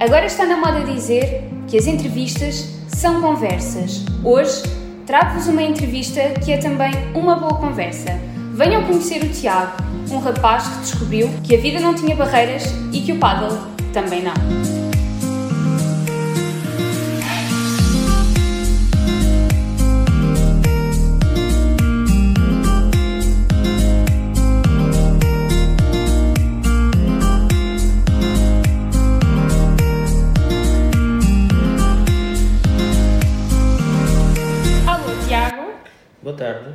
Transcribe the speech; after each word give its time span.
Agora 0.00 0.26
está 0.26 0.46
na 0.46 0.56
moda 0.56 0.84
dizer 0.84 1.42
que 1.66 1.76
as 1.76 1.88
entrevistas 1.88 2.72
são 2.86 3.20
conversas. 3.20 4.04
Hoje 4.22 4.62
trago-vos 5.04 5.48
uma 5.48 5.60
entrevista 5.60 6.20
que 6.44 6.52
é 6.52 6.58
também 6.58 6.92
uma 7.16 7.34
boa 7.34 7.54
conversa. 7.54 8.16
Venham 8.54 8.84
conhecer 8.84 9.24
o 9.24 9.28
Tiago, 9.28 9.72
um 10.08 10.18
rapaz 10.18 10.68
que 10.68 10.78
descobriu 10.82 11.28
que 11.42 11.56
a 11.56 11.58
vida 11.58 11.80
não 11.80 11.94
tinha 11.94 12.14
barreiras 12.14 12.62
e 12.92 13.00
que 13.00 13.10
o 13.10 13.18
paddle 13.18 13.58
também 13.92 14.22
não. 14.22 14.87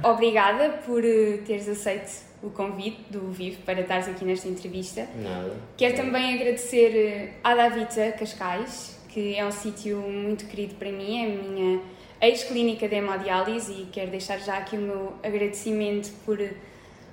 Obrigada 0.03 0.69
por 0.85 1.03
eh, 1.03 1.39
teres 1.45 1.67
aceito 1.69 2.11
o 2.43 2.49
convite 2.49 3.01
do 3.09 3.31
Vivo 3.31 3.61
para 3.65 3.79
estares 3.81 4.07
aqui 4.07 4.25
nesta 4.25 4.49
entrevista. 4.49 5.07
Nada. 5.15 5.55
Quero 5.77 5.95
também 5.95 6.35
agradecer 6.35 6.95
eh, 6.95 7.33
à 7.41 7.55
Davita 7.55 8.11
Cascais, 8.11 8.99
que 9.07 9.35
é 9.35 9.45
um 9.45 9.51
sítio 9.51 9.97
muito 9.97 10.45
querido 10.45 10.75
para 10.75 10.91
mim, 10.91 11.23
é 11.23 11.25
a 11.25 11.29
minha 11.29 11.81
ex-clínica 12.21 12.87
de 12.87 12.95
hemodiálise 12.95 13.71
e 13.71 13.85
quero 13.85 14.11
deixar 14.11 14.39
já 14.39 14.57
aqui 14.57 14.75
o 14.75 14.81
meu 14.81 15.13
agradecimento 15.23 16.11
por 16.25 16.39
eh, 16.41 16.53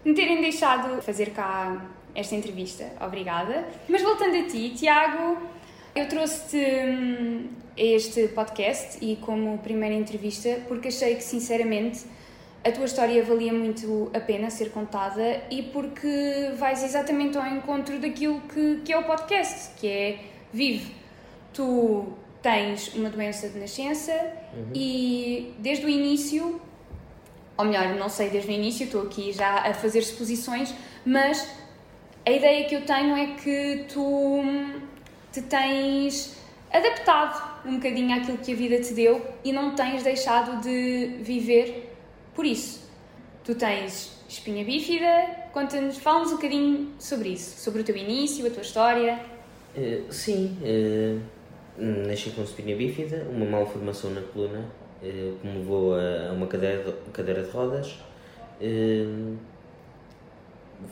me 0.05 0.15
terem 0.15 0.41
deixado 0.41 1.01
fazer 1.03 1.31
cá 1.31 1.87
esta 2.15 2.35
entrevista. 2.35 2.91
Obrigada. 3.01 3.65
Mas 3.89 4.03
voltando 4.03 4.37
a 4.37 4.43
ti, 4.49 4.71
Tiago, 4.71 5.39
eu 5.95 6.09
trouxe-te 6.09 6.57
hum, 6.57 7.49
este 7.77 8.29
podcast 8.29 8.99
e 9.01 9.17
como 9.17 9.59
primeira 9.59 9.95
entrevista 9.95 10.61
porque 10.67 10.89
achei 10.89 11.15
que, 11.15 11.23
sinceramente, 11.23 12.01
a 12.63 12.71
tua 12.71 12.85
história 12.85 13.23
valia 13.25 13.53
muito 13.53 14.11
a 14.15 14.21
pena 14.21 14.51
ser 14.51 14.71
contada 14.71 15.43
e 15.51 15.63
porque 15.63 16.53
vais 16.59 16.83
exatamente 16.83 17.39
ao 17.39 17.47
encontro 17.47 17.99
daquilo 17.99 18.41
que, 18.43 18.83
que 18.85 18.93
é 18.93 18.99
o 18.99 19.05
podcast, 19.05 19.71
que 19.77 19.89
é 19.89 20.19
vive. 20.53 20.95
Tu 21.55 22.07
tens 22.43 22.95
uma 22.95 23.09
doença 23.09 23.49
de 23.49 23.59
nascença 23.59 24.13
uhum. 24.55 24.73
e 24.75 25.55
desde 25.59 25.87
o 25.87 25.89
início, 25.89 26.61
ou 27.57 27.65
melhor, 27.65 27.95
não 27.97 28.11
sei 28.11 28.29
desde 28.29 28.51
o 28.51 28.53
início, 28.53 28.85
estou 28.85 29.03
aqui 29.03 29.33
já 29.33 29.69
a 29.69 29.73
fazer 29.73 30.03
suposições, 30.03 30.75
mas 31.05 31.49
a 32.27 32.31
ideia 32.31 32.69
que 32.69 32.75
eu 32.75 32.85
tenho 32.85 33.17
é 33.17 33.27
que 33.37 33.87
tu 33.89 34.43
te 35.33 35.41
tens 35.43 36.37
adaptado 36.71 37.67
um 37.67 37.77
bocadinho 37.77 38.15
àquilo 38.15 38.39
que 38.39 38.53
a 38.53 38.55
vida 38.55 38.81
te 38.81 38.93
deu 38.93 39.27
e 39.43 39.51
não 39.51 39.75
tens 39.75 40.03
deixado 40.03 40.61
de 40.61 41.17
viver 41.23 41.90
por 42.41 42.47
isso, 42.47 42.89
tu 43.45 43.55
tens 43.55 44.19
espinha 44.27 44.65
bífida, 44.65 45.27
conta-nos, 45.53 45.99
fala-nos 45.99 46.33
um 46.33 46.37
bocadinho 46.37 46.89
sobre 46.99 47.29
isso, 47.29 47.61
sobre 47.61 47.83
o 47.83 47.85
teu 47.85 47.95
início, 47.95 48.47
a 48.47 48.51
tua 48.51 48.63
história. 48.63 49.21
Uh, 49.77 50.11
sim, 50.11 50.57
uh, 50.63 51.21
nasci 51.77 52.31
com 52.31 52.43
espinha 52.43 52.75
bífida, 52.75 53.27
uma 53.31 53.45
malformação 53.45 54.11
na 54.13 54.23
coluna, 54.23 54.61
uh, 55.03 55.37
que 55.39 55.47
me 55.47 55.59
levou 55.59 55.95
a, 55.95 56.33
uma 56.33 56.47
cadeira 56.47 57.43
de, 57.43 57.51
rodas. 57.51 57.99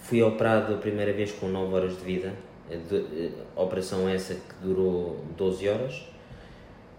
fui 0.02 0.22
operado 0.22 0.74
a 0.74 0.76
primeira 0.76 1.14
vez 1.14 1.32
com 1.32 1.48
9 1.48 1.74
horas 1.74 1.96
de 1.96 2.04
vida, 2.04 2.34
de, 2.68 3.32
operação 3.56 4.06
essa 4.06 4.34
que 4.34 4.54
durou 4.62 5.24
12 5.34 5.66
horas. 5.66 6.04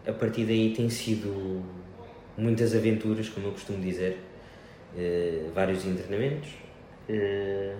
A 0.07 0.11
partir 0.11 0.45
daí 0.45 0.73
tem 0.73 0.89
sido 0.89 1.63
muitas 2.35 2.73
aventuras, 2.73 3.29
como 3.29 3.45
eu 3.45 3.51
costumo 3.51 3.79
dizer 3.79 4.17
uh, 4.93 5.51
vários 5.53 5.85
internamentos, 5.85 6.49
uh, 7.09 7.77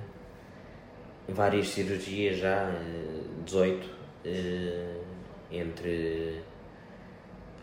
várias 1.28 1.70
cirurgias 1.70 2.38
já, 2.38 2.70
uh, 2.70 3.44
18, 3.44 4.00
entre 5.52 6.42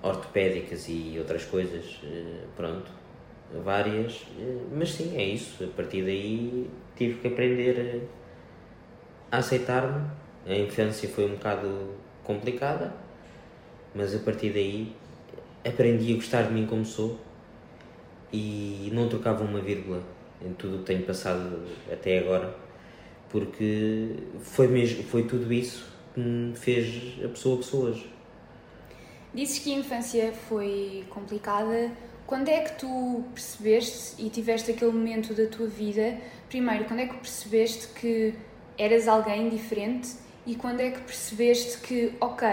ortopédicas 0.02 0.88
e 0.88 1.16
outras 1.18 1.44
coisas, 1.44 2.00
pronto, 2.56 2.90
várias, 3.62 4.24
mas 4.72 4.92
sim, 4.92 5.16
é 5.16 5.22
isso. 5.22 5.62
A 5.62 5.68
partir 5.68 6.02
daí 6.02 6.68
tive 6.96 7.20
que 7.20 7.28
aprender 7.28 8.08
a 9.30 9.38
aceitar-me. 9.38 10.10
A 10.46 10.54
infância 10.54 11.08
foi 11.08 11.26
um 11.26 11.34
bocado 11.34 11.94
complicada, 12.24 12.92
mas 13.94 14.14
a 14.14 14.18
partir 14.18 14.50
daí 14.50 14.92
aprendi 15.64 16.12
a 16.12 16.16
gostar 16.16 16.42
de 16.44 16.54
mim 16.54 16.66
como 16.66 16.84
sou 16.84 17.20
e 18.32 18.90
não 18.92 19.08
trocava 19.08 19.44
uma 19.44 19.60
vírgula 19.60 20.02
em 20.44 20.52
tudo 20.52 20.76
o 20.76 20.78
que 20.80 20.84
tenho 20.84 21.02
passado 21.02 21.62
até 21.90 22.18
agora, 22.18 22.54
porque 23.28 24.10
foi, 24.40 24.68
mesmo, 24.68 25.02
foi 25.04 25.24
tudo 25.24 25.52
isso 25.52 25.86
que 26.14 26.20
me 26.20 26.56
fez 26.56 27.24
a 27.24 27.28
pessoa 27.28 27.58
que 27.58 27.64
sou 27.64 27.84
hoje. 27.84 28.10
Dizes 29.34 29.58
que 29.58 29.74
a 29.74 29.78
infância 29.78 30.32
foi 30.32 31.04
complicada. 31.10 31.92
Quando 32.26 32.48
é 32.48 32.62
que 32.62 32.78
tu 32.78 33.22
percebeste 33.34 34.20
e 34.20 34.30
tiveste 34.30 34.70
aquele 34.70 34.92
momento 34.92 35.34
da 35.34 35.46
tua 35.46 35.66
vida? 35.66 36.18
Primeiro, 36.48 36.84
quando 36.86 37.00
é 37.00 37.06
que 37.06 37.16
percebeste 37.16 37.88
que 37.88 38.34
eras 38.78 39.06
alguém 39.06 39.48
diferente? 39.48 40.16
E 40.46 40.54
quando 40.54 40.80
é 40.80 40.90
que 40.90 41.00
percebeste 41.00 41.78
que, 41.78 42.14
ok, 42.20 42.46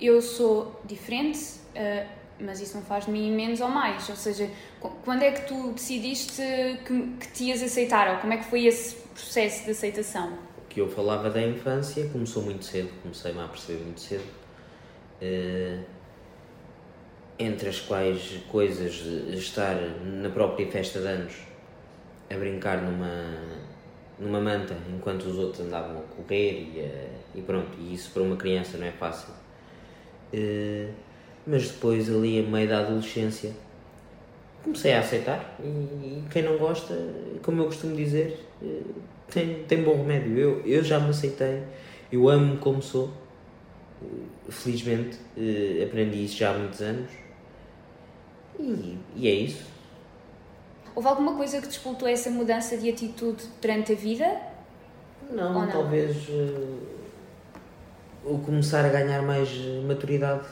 eu 0.00 0.20
sou 0.20 0.80
diferente, 0.84 1.38
uh, 1.74 2.06
mas 2.40 2.60
isso 2.60 2.76
não 2.76 2.84
faz 2.84 3.06
de 3.06 3.10
mim 3.10 3.34
menos 3.34 3.60
ou 3.60 3.68
mais. 3.68 4.08
Ou 4.08 4.16
seja, 4.16 4.50
quando 4.80 5.22
é 5.22 5.32
que 5.32 5.46
tu 5.48 5.72
decidiste 5.72 6.42
que, 6.86 7.02
que 7.20 7.32
te 7.32 7.44
ias 7.44 7.62
aceitar? 7.62 8.14
Ou 8.14 8.20
como 8.20 8.32
é 8.32 8.36
que 8.36 8.44
foi 8.44 8.66
esse 8.66 8.96
processo 8.96 9.64
de 9.64 9.70
aceitação? 9.72 10.38
Que 10.68 10.80
eu 10.80 10.88
falava 10.88 11.30
da 11.30 11.42
infância 11.42 12.08
começou 12.10 12.42
muito 12.42 12.64
cedo, 12.64 12.90
comecei-me 13.02 13.40
a 13.40 13.48
perceber 13.48 13.82
muito 13.84 14.00
cedo. 14.00 14.24
Uh, 15.20 15.82
entre 17.38 17.68
as 17.68 17.80
quais 17.80 18.40
coisas 18.50 18.94
estar 19.32 19.76
na 20.04 20.28
própria 20.28 20.66
festa 20.70 21.00
de 21.00 21.06
anos 21.06 21.34
a 22.30 22.34
brincar 22.36 22.82
numa, 22.82 23.24
numa 24.18 24.40
manta 24.40 24.76
enquanto 24.92 25.22
os 25.22 25.38
outros 25.38 25.64
andavam 25.64 25.98
a 25.98 26.02
correr 26.02 26.52
e, 26.52 27.38
e 27.38 27.42
pronto, 27.42 27.78
e 27.78 27.94
isso 27.94 28.10
para 28.10 28.22
uma 28.22 28.36
criança 28.36 28.76
não 28.76 28.86
é 28.86 28.92
fácil. 28.92 29.32
Uh, 30.32 30.92
mas 31.46 31.68
depois, 31.68 32.10
ali 32.10 32.40
a 32.40 32.42
meio 32.42 32.68
da 32.68 32.80
adolescência, 32.80 33.54
comecei 34.62 34.92
a 34.92 35.00
aceitar. 35.00 35.56
E, 35.62 35.66
e 35.66 36.24
quem 36.30 36.42
não 36.42 36.58
gosta, 36.58 36.94
como 37.42 37.62
eu 37.62 37.66
costumo 37.66 37.96
dizer, 37.96 38.44
eh, 38.62 38.80
tem, 39.30 39.64
tem 39.64 39.82
bom 39.82 39.96
remédio. 39.96 40.38
Eu, 40.38 40.66
eu 40.66 40.84
já 40.84 40.98
me 41.00 41.10
aceitei, 41.10 41.62
eu 42.10 42.28
amo 42.28 42.58
como 42.58 42.82
sou. 42.82 43.10
Eh, 44.02 44.50
felizmente, 44.50 45.18
eh, 45.36 45.84
aprendi 45.84 46.24
isso 46.24 46.36
já 46.36 46.50
há 46.50 46.58
muitos 46.58 46.80
anos. 46.80 47.10
E, 48.58 48.98
e 49.16 49.28
é 49.28 49.32
isso. 49.32 49.64
Houve 50.94 51.08
alguma 51.08 51.36
coisa 51.36 51.60
que 51.60 51.68
despoltou 51.68 52.08
essa 52.08 52.28
mudança 52.28 52.76
de 52.76 52.90
atitude 52.90 53.44
durante 53.62 53.92
a 53.92 53.94
vida? 53.94 54.36
Não, 55.30 55.52
não? 55.52 55.70
talvez 55.70 56.28
uh, 56.28 56.78
o 58.24 58.38
começar 58.38 58.84
a 58.84 58.88
ganhar 58.88 59.22
mais 59.22 59.48
maturidade 59.86 60.46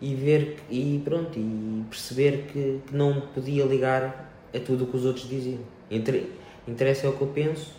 e 0.00 0.14
ver 0.14 0.58
e 0.70 1.00
pronto 1.04 1.38
e 1.38 1.84
perceber 1.88 2.46
que, 2.50 2.80
que 2.86 2.96
não 2.96 3.20
podia 3.20 3.64
ligar 3.64 4.30
a 4.54 4.58
tudo 4.58 4.84
o 4.84 4.86
que 4.86 4.96
os 4.96 5.04
outros 5.04 5.28
diziam. 5.28 5.60
Inter, 5.90 6.26
interessa 6.66 7.06
é 7.06 7.10
o 7.10 7.12
que 7.12 7.22
eu 7.22 7.28
penso 7.28 7.72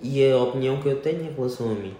e 0.00 0.30
a 0.30 0.38
opinião 0.38 0.80
que 0.80 0.88
eu 0.88 1.00
tenho 1.00 1.22
em 1.22 1.32
relação 1.32 1.70
a 1.70 1.74
mim. 1.74 1.94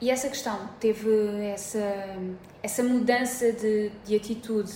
E 0.00 0.10
essa 0.10 0.28
questão 0.28 0.68
teve 0.80 1.08
essa 1.42 2.16
essa 2.62 2.82
mudança 2.82 3.52
de, 3.52 3.90
de 4.04 4.16
atitude 4.16 4.72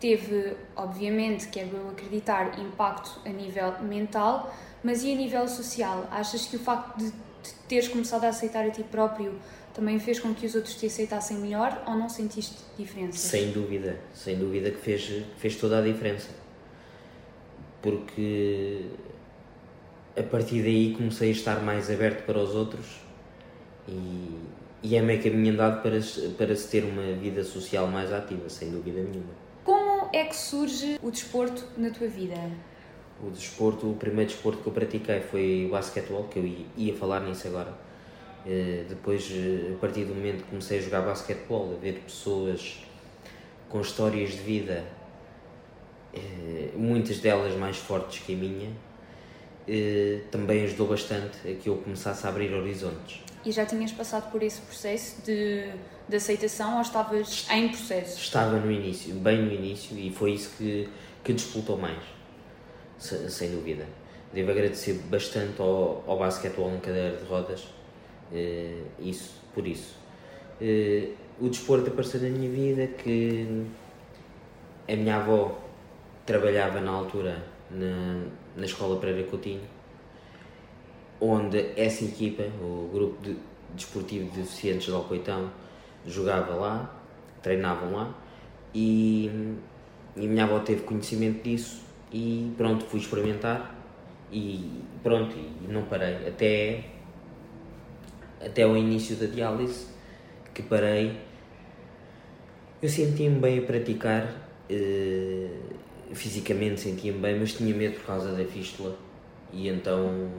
teve 0.00 0.56
obviamente 0.76 1.48
quero 1.48 1.76
eu 1.76 1.88
acreditar 1.90 2.58
impacto 2.58 3.20
a 3.24 3.28
nível 3.28 3.80
mental, 3.82 4.54
mas 4.82 5.02
e 5.02 5.12
a 5.12 5.14
nível 5.14 5.46
social? 5.48 6.06
Achas 6.10 6.46
que 6.46 6.56
o 6.56 6.58
facto 6.58 6.98
de, 6.98 7.10
de 7.10 7.54
teres 7.68 7.88
começado 7.88 8.24
a 8.24 8.28
aceitar 8.28 8.66
a 8.66 8.70
ti 8.70 8.82
próprio 8.82 9.34
também 9.74 9.98
fez 9.98 10.20
com 10.20 10.32
que 10.32 10.46
os 10.46 10.54
outros 10.54 10.76
te 10.76 10.86
aceitassem 10.86 11.36
melhor 11.36 11.82
ou 11.86 11.96
não 11.96 12.08
sentiste 12.08 12.54
diferença? 12.78 13.18
Sem 13.18 13.50
dúvida, 13.50 13.98
sem 14.14 14.38
dúvida 14.38 14.70
que 14.70 14.78
fez, 14.78 15.24
fez 15.36 15.56
toda 15.56 15.78
a 15.78 15.82
diferença. 15.82 16.30
Porque 17.82 18.82
a 20.16 20.22
partir 20.22 20.62
daí 20.62 20.94
comecei 20.94 21.30
a 21.30 21.32
estar 21.32 21.60
mais 21.60 21.90
aberto 21.90 22.24
para 22.24 22.38
os 22.38 22.54
outros 22.54 23.00
e, 23.88 24.30
e 24.80 24.96
é 24.96 25.02
meio 25.02 25.20
caminho 25.20 25.52
andado 25.52 25.82
para, 25.82 25.98
para 26.38 26.54
se 26.54 26.68
ter 26.68 26.84
uma 26.84 27.12
vida 27.16 27.42
social 27.42 27.88
mais 27.88 28.12
ativa, 28.12 28.48
sem 28.48 28.70
dúvida 28.70 29.02
nenhuma. 29.02 29.34
Como 29.64 30.08
é 30.12 30.24
que 30.24 30.36
surge 30.36 31.00
o 31.02 31.10
desporto 31.10 31.66
na 31.76 31.90
tua 31.90 32.06
vida? 32.06 32.36
O 33.20 33.28
desporto, 33.28 33.90
o 33.90 33.96
primeiro 33.96 34.30
desporto 34.30 34.62
que 34.62 34.68
eu 34.68 34.72
pratiquei 34.72 35.20
foi 35.20 35.66
o 35.66 35.72
basquetebol, 35.72 36.28
que 36.28 36.38
eu 36.38 36.66
ia 36.76 36.94
falar 36.94 37.20
nisso 37.20 37.48
agora 37.48 37.83
depois, 38.88 39.30
uh, 39.30 39.74
a 39.74 39.78
partir 39.78 40.04
do 40.04 40.14
momento 40.14 40.44
que 40.44 40.50
comecei 40.50 40.78
a 40.78 40.82
jogar 40.82 41.02
basquetebol, 41.02 41.74
a 41.74 41.80
ver 41.80 42.00
pessoas 42.00 42.84
com 43.68 43.80
histórias 43.80 44.32
de 44.32 44.38
vida, 44.38 44.84
uh, 46.14 46.78
muitas 46.78 47.18
delas 47.18 47.54
mais 47.56 47.78
fortes 47.78 48.22
que 48.24 48.34
a 48.34 48.36
minha, 48.36 48.70
também 50.30 50.62
ajudou 50.64 50.88
bastante 50.88 51.38
a 51.48 51.54
que 51.54 51.70
eu 51.70 51.78
começasse 51.78 52.26
a 52.26 52.28
abrir 52.28 52.52
horizontes. 52.52 53.22
E 53.42 53.50
já 53.50 53.64
tinhas 53.64 53.92
passado 53.92 54.30
por 54.30 54.42
esse 54.42 54.60
processo 54.60 55.22
de, 55.22 55.64
de 56.06 56.16
aceitação 56.16 56.76
ou 56.76 56.82
estavas 56.82 57.46
em 57.50 57.68
processo? 57.68 58.18
Estava 58.18 58.58
no 58.58 58.70
início, 58.70 59.14
bem 59.14 59.40
no 59.40 59.50
início, 59.50 59.96
e 59.98 60.10
foi 60.10 60.32
isso 60.32 60.50
que, 60.58 60.86
que 61.24 61.32
disputou 61.32 61.78
mais, 61.78 62.02
sem 62.98 63.52
dúvida. 63.52 63.86
Devo 64.34 64.50
agradecer 64.50 65.00
bastante 65.08 65.62
ao, 65.62 66.04
ao 66.06 66.18
basquetebol 66.18 66.74
em 66.74 66.80
cadeira 66.80 67.16
de 67.16 67.24
rodas, 67.24 67.66
isso, 68.98 69.40
por 69.54 69.66
isso. 69.66 69.96
Uh, 70.60 71.14
o 71.40 71.48
desporto 71.48 71.90
apareceu 71.90 72.20
na 72.20 72.28
minha 72.28 72.50
vida 72.50 72.86
que 72.86 73.66
a 74.88 74.94
minha 74.94 75.16
avó 75.16 75.58
trabalhava 76.24 76.80
na 76.80 76.92
altura 76.92 77.42
na, 77.70 78.24
na 78.56 78.64
escola 78.64 79.00
Pereira 79.00 79.28
Coutinho, 79.28 79.62
onde 81.20 81.72
essa 81.76 82.04
equipa, 82.04 82.44
o 82.60 82.88
grupo 82.92 83.22
de, 83.22 83.36
desportivo 83.74 84.30
de 84.30 84.42
deficientes 84.42 84.86
de 84.86 84.92
Alcoitão, 84.92 85.50
jogava 86.06 86.54
lá, 86.54 87.02
treinavam 87.42 87.92
lá 87.92 88.14
e, 88.74 89.56
e 90.16 90.26
a 90.26 90.28
minha 90.28 90.44
avó 90.44 90.60
teve 90.60 90.82
conhecimento 90.82 91.42
disso 91.42 91.82
e 92.12 92.52
pronto, 92.56 92.84
fui 92.84 93.00
experimentar 93.00 93.74
e 94.30 94.82
pronto, 95.02 95.34
e 95.36 95.66
não 95.68 95.82
parei 95.84 96.28
até, 96.28 96.84
até 98.44 98.66
o 98.66 98.76
início 98.76 99.16
da 99.16 99.26
diálise 99.26 99.86
que 100.52 100.62
parei. 100.62 101.20
Eu 102.82 102.88
sentia-me 102.88 103.38
bem 103.40 103.58
a 103.58 103.62
praticar 103.62 104.24
uh, 104.70 105.74
fisicamente 106.14 106.80
sentia-me 106.80 107.18
bem, 107.18 107.38
mas 107.38 107.52
tinha 107.52 107.74
medo 107.74 107.96
por 107.96 108.06
causa 108.06 108.32
da 108.32 108.44
fístula. 108.44 108.96
E 109.52 109.68
então 109.68 110.30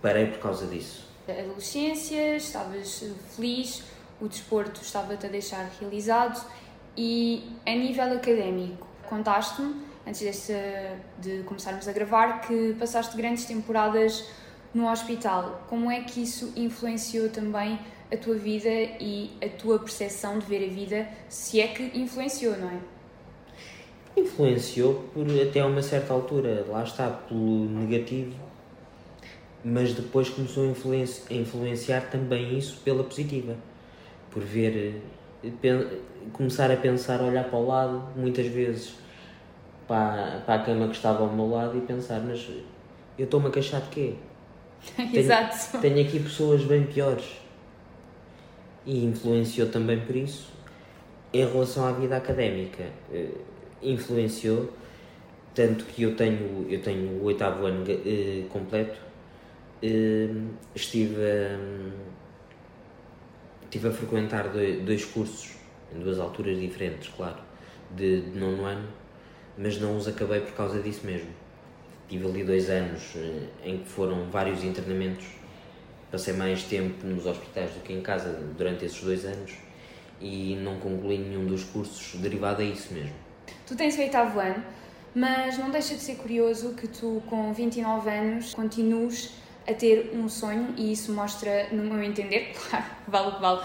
parei 0.00 0.26
por 0.26 0.38
causa 0.38 0.66
disso. 0.66 1.08
Adolescência, 1.28 2.36
estavas 2.36 3.04
feliz, 3.34 3.84
o 4.20 4.28
desporto 4.28 4.80
estava-te 4.80 5.26
a 5.26 5.28
deixar 5.28 5.70
realizado. 5.78 6.42
E 6.96 7.52
a 7.66 7.70
nível 7.70 8.12
académico, 8.12 8.86
contaste-me, 9.08 9.82
antes 10.06 10.48
de 11.18 11.42
começarmos 11.44 11.86
a 11.86 11.92
gravar, 11.92 12.40
que 12.40 12.74
passaste 12.78 13.16
grandes 13.16 13.44
temporadas 13.44 14.24
no 14.74 14.90
hospital. 14.90 15.64
Como 15.68 15.90
é 15.90 16.00
que 16.00 16.22
isso 16.22 16.52
influenciou 16.56 17.28
também 17.28 17.78
a 18.12 18.16
tua 18.16 18.34
vida 18.34 18.68
e 18.68 19.30
a 19.42 19.48
tua 19.48 19.78
percepção 19.78 20.38
de 20.38 20.46
ver 20.46 20.64
a 20.64 20.72
vida, 20.72 21.08
se 21.28 21.60
é 21.60 21.68
que 21.68 21.98
influenciou, 21.98 22.56
não 22.56 22.68
é? 22.68 22.78
Influenciou 24.16 24.94
por 25.12 25.26
até 25.40 25.64
uma 25.64 25.82
certa 25.82 26.12
altura, 26.12 26.64
lá 26.68 26.82
está, 26.82 27.08
pelo 27.08 27.66
negativo, 27.66 28.34
mas 29.62 29.92
depois 29.92 30.28
começou 30.28 30.64
a, 30.64 30.66
influenci 30.68 31.22
a 31.30 31.34
influenciar 31.34 32.10
também 32.10 32.56
isso 32.56 32.80
pela 32.82 33.04
positiva, 33.04 33.56
por 34.30 34.42
ver, 34.42 35.02
começar 36.32 36.70
a 36.70 36.76
pensar, 36.76 37.20
olhar 37.20 37.44
para 37.44 37.58
o 37.58 37.66
lado, 37.66 38.02
muitas 38.16 38.46
vezes 38.46 38.94
para, 39.86 40.42
para 40.44 40.54
a 40.54 40.64
cama 40.64 40.88
que 40.88 40.96
estava 40.96 41.22
ao 41.22 41.32
meu 41.32 41.48
lado 41.48 41.76
e 41.76 41.80
pensar, 41.82 42.20
mas 42.20 42.48
eu 43.18 43.24
estou-me 43.24 43.48
a 43.48 43.50
queixar 43.50 43.82
de 43.82 43.88
quê? 43.88 44.14
Exato. 45.12 45.78
Tenho, 45.78 45.94
tenho 45.94 46.06
aqui 46.06 46.20
pessoas 46.20 46.64
bem 46.64 46.84
piores. 46.84 47.24
E 48.86 49.04
influenciou 49.04 49.68
também 49.68 50.00
por 50.00 50.16
isso. 50.16 50.52
Em 51.32 51.46
relação 51.46 51.86
à 51.86 51.92
vida 51.92 52.16
académica, 52.16 52.84
eh, 53.12 53.28
influenciou 53.82 54.72
tanto 55.58 55.84
que 55.86 56.02
eu 56.02 56.14
tenho 56.14 56.66
eu 56.70 56.80
tenho 56.80 57.20
o 57.20 57.24
oitavo 57.24 57.66
ano 57.66 57.82
uh, 57.82 58.48
completo 58.48 59.00
uh, 59.82 60.48
estive 60.74 61.16
a, 61.16 61.58
estive 63.64 63.88
a 63.88 63.90
frequentar 63.90 64.48
dois, 64.50 64.80
dois, 64.82 65.04
cursos 65.04 65.50
em 65.92 65.98
duas 65.98 66.20
alturas 66.20 66.58
diferentes 66.60 67.08
claro 67.08 67.38
de, 67.96 68.20
de 68.20 68.38
nono 68.38 68.64
ano 68.64 68.88
mas 69.56 69.80
não 69.80 69.96
os 69.96 70.06
acabei 70.06 70.40
por 70.40 70.52
causa 70.52 70.80
disso 70.80 71.04
mesmo 71.04 71.30
tive 72.08 72.26
ali 72.26 72.44
dois 72.44 72.70
anos 72.70 73.14
uh, 73.14 73.48
em 73.64 73.78
que 73.78 73.88
foram 73.88 74.24
vários 74.30 74.64
internamentos. 74.64 75.26
Passei 76.10 76.32
mais 76.32 76.62
tempo 76.62 77.06
nos 77.06 77.26
hospitais 77.26 77.70
do 77.72 77.80
que 77.80 77.92
em 77.92 78.00
casa 78.00 78.32
durante 78.56 78.84
esses 78.84 79.02
dois 79.02 79.24
anos 79.24 79.52
e 80.20 80.56
não 80.62 80.78
concluí 80.78 81.18
nenhum 81.18 81.46
dos 81.46 81.64
cursos 81.64 82.18
derivado 82.20 82.62
a 82.62 82.64
isso 82.64 82.92
mesmo. 82.94 83.14
Tu 83.66 83.76
tens 83.76 83.96
o 83.96 84.00
oitavo 84.00 84.40
ano, 84.40 84.64
mas 85.14 85.58
não 85.58 85.70
deixa 85.70 85.94
de 85.94 86.00
ser 86.00 86.16
curioso 86.16 86.74
que 86.74 86.88
tu, 86.88 87.22
com 87.26 87.52
29 87.52 88.10
anos, 88.10 88.54
continues 88.54 89.34
a 89.68 89.74
ter 89.74 90.12
um 90.14 90.28
sonho 90.28 90.74
e 90.76 90.92
isso 90.92 91.12
mostra, 91.12 91.68
no 91.70 91.84
meu 91.84 92.02
entender, 92.02 92.52
claro, 92.70 92.86
vale 93.06 93.28
o 93.28 93.34
que 93.34 93.40
vale, 93.40 93.60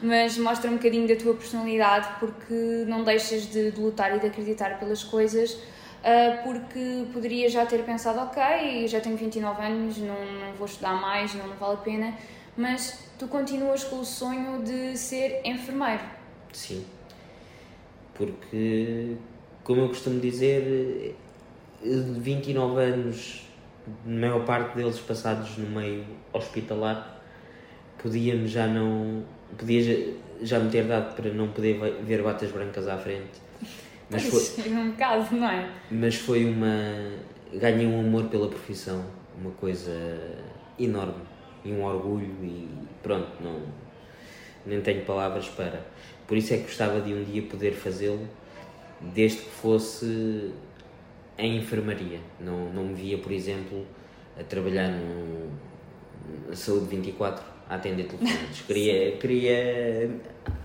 mas 0.00 0.38
mostra 0.38 0.70
um 0.70 0.74
bocadinho 0.74 1.08
da 1.08 1.16
tua 1.16 1.34
personalidade 1.34 2.08
porque 2.20 2.84
não 2.86 3.02
deixas 3.02 3.42
de, 3.50 3.72
de 3.72 3.80
lutar 3.80 4.16
e 4.16 4.20
de 4.20 4.26
acreditar 4.26 4.78
pelas 4.78 5.02
coisas 5.02 5.58
porque 6.44 7.06
poderia 7.12 7.48
já 7.48 7.66
ter 7.66 7.82
pensado, 7.84 8.20
ok, 8.20 8.86
já 8.86 9.00
tenho 9.00 9.16
29 9.16 9.62
anos, 9.62 9.98
não, 9.98 10.14
não 10.14 10.52
vou 10.54 10.66
estudar 10.66 11.00
mais, 11.00 11.34
não, 11.34 11.48
vale 11.56 11.74
a 11.74 11.78
pena, 11.78 12.14
mas 12.56 13.10
tu 13.18 13.26
continuas 13.28 13.84
com 13.84 14.00
o 14.00 14.04
sonho 14.04 14.62
de 14.62 14.96
ser 14.96 15.40
enfermeiro. 15.44 16.02
Sim, 16.52 16.84
porque 18.14 19.16
como 19.64 19.82
eu 19.82 19.88
costumo 19.88 20.18
dizer, 20.18 21.14
29 21.82 22.82
anos, 22.82 23.46
a 23.86 24.08
maior 24.08 24.44
parte 24.44 24.76
deles 24.76 24.98
passados 24.98 25.58
no 25.58 25.68
meio 25.68 26.04
hospitalar, 26.32 27.20
podia-me 27.98 28.46
já 28.46 28.66
não. 28.66 29.24
podia 29.56 30.14
já 30.40 30.58
me 30.58 30.70
ter 30.70 30.84
dado 30.84 31.14
para 31.14 31.30
não 31.32 31.48
poder 31.48 31.78
ver 32.02 32.22
batas 32.22 32.50
brancas 32.50 32.88
à 32.88 32.96
frente. 32.96 33.40
Mas 34.10 34.24
foi. 34.24 34.72
um 34.72 34.90
bocado, 34.90 35.36
não 35.36 35.48
é? 35.48 35.70
Mas 35.90 36.14
foi 36.14 36.44
uma. 36.44 37.12
ganhei 37.52 37.86
um 37.86 38.00
amor 38.00 38.24
pela 38.24 38.48
profissão, 38.48 39.04
uma 39.38 39.50
coisa 39.52 39.92
enorme 40.78 41.22
e 41.64 41.72
um 41.72 41.84
orgulho 41.84 42.34
e 42.42 42.68
pronto, 43.02 43.28
não. 43.40 43.60
nem 44.64 44.80
tenho 44.80 45.04
palavras 45.04 45.48
para. 45.48 45.86
Por 46.26 46.36
isso 46.36 46.54
é 46.54 46.58
que 46.58 46.64
gostava 46.64 47.00
de 47.00 47.12
um 47.12 47.24
dia 47.24 47.42
poder 47.42 47.72
fazê-lo 47.72 48.26
desde 49.00 49.38
que 49.38 49.50
fosse 49.50 50.52
em 51.36 51.56
enfermaria. 51.56 52.20
Não, 52.40 52.70
não 52.72 52.84
me 52.84 52.94
via, 52.94 53.18
por 53.18 53.32
exemplo, 53.32 53.86
a 54.38 54.42
trabalhar 54.42 54.88
no, 54.88 55.50
na 56.48 56.54
Saúde 56.54 56.86
24 56.86 57.44
a 57.68 57.74
atender 57.74 58.04
telefones. 58.04 58.60
Queria, 58.66 59.12
queria 59.16 60.10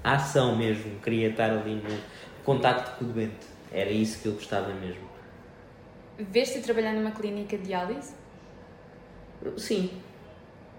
a 0.03 0.13
ação 0.15 0.55
mesmo, 0.55 0.99
queria 1.01 1.29
estar 1.29 1.51
ali 1.51 1.75
no 1.75 1.97
contacto 2.43 2.97
com 2.97 3.05
o 3.05 3.07
doente. 3.07 3.47
Era 3.71 3.89
isso 3.89 4.21
que 4.21 4.27
eu 4.27 4.33
gostava 4.33 4.73
mesmo. 4.73 5.13
Veste 6.17 6.59
trabalhar 6.59 6.93
numa 6.93 7.11
clínica 7.11 7.57
de 7.57 7.63
diálise? 7.63 8.13
Sim. 9.57 9.89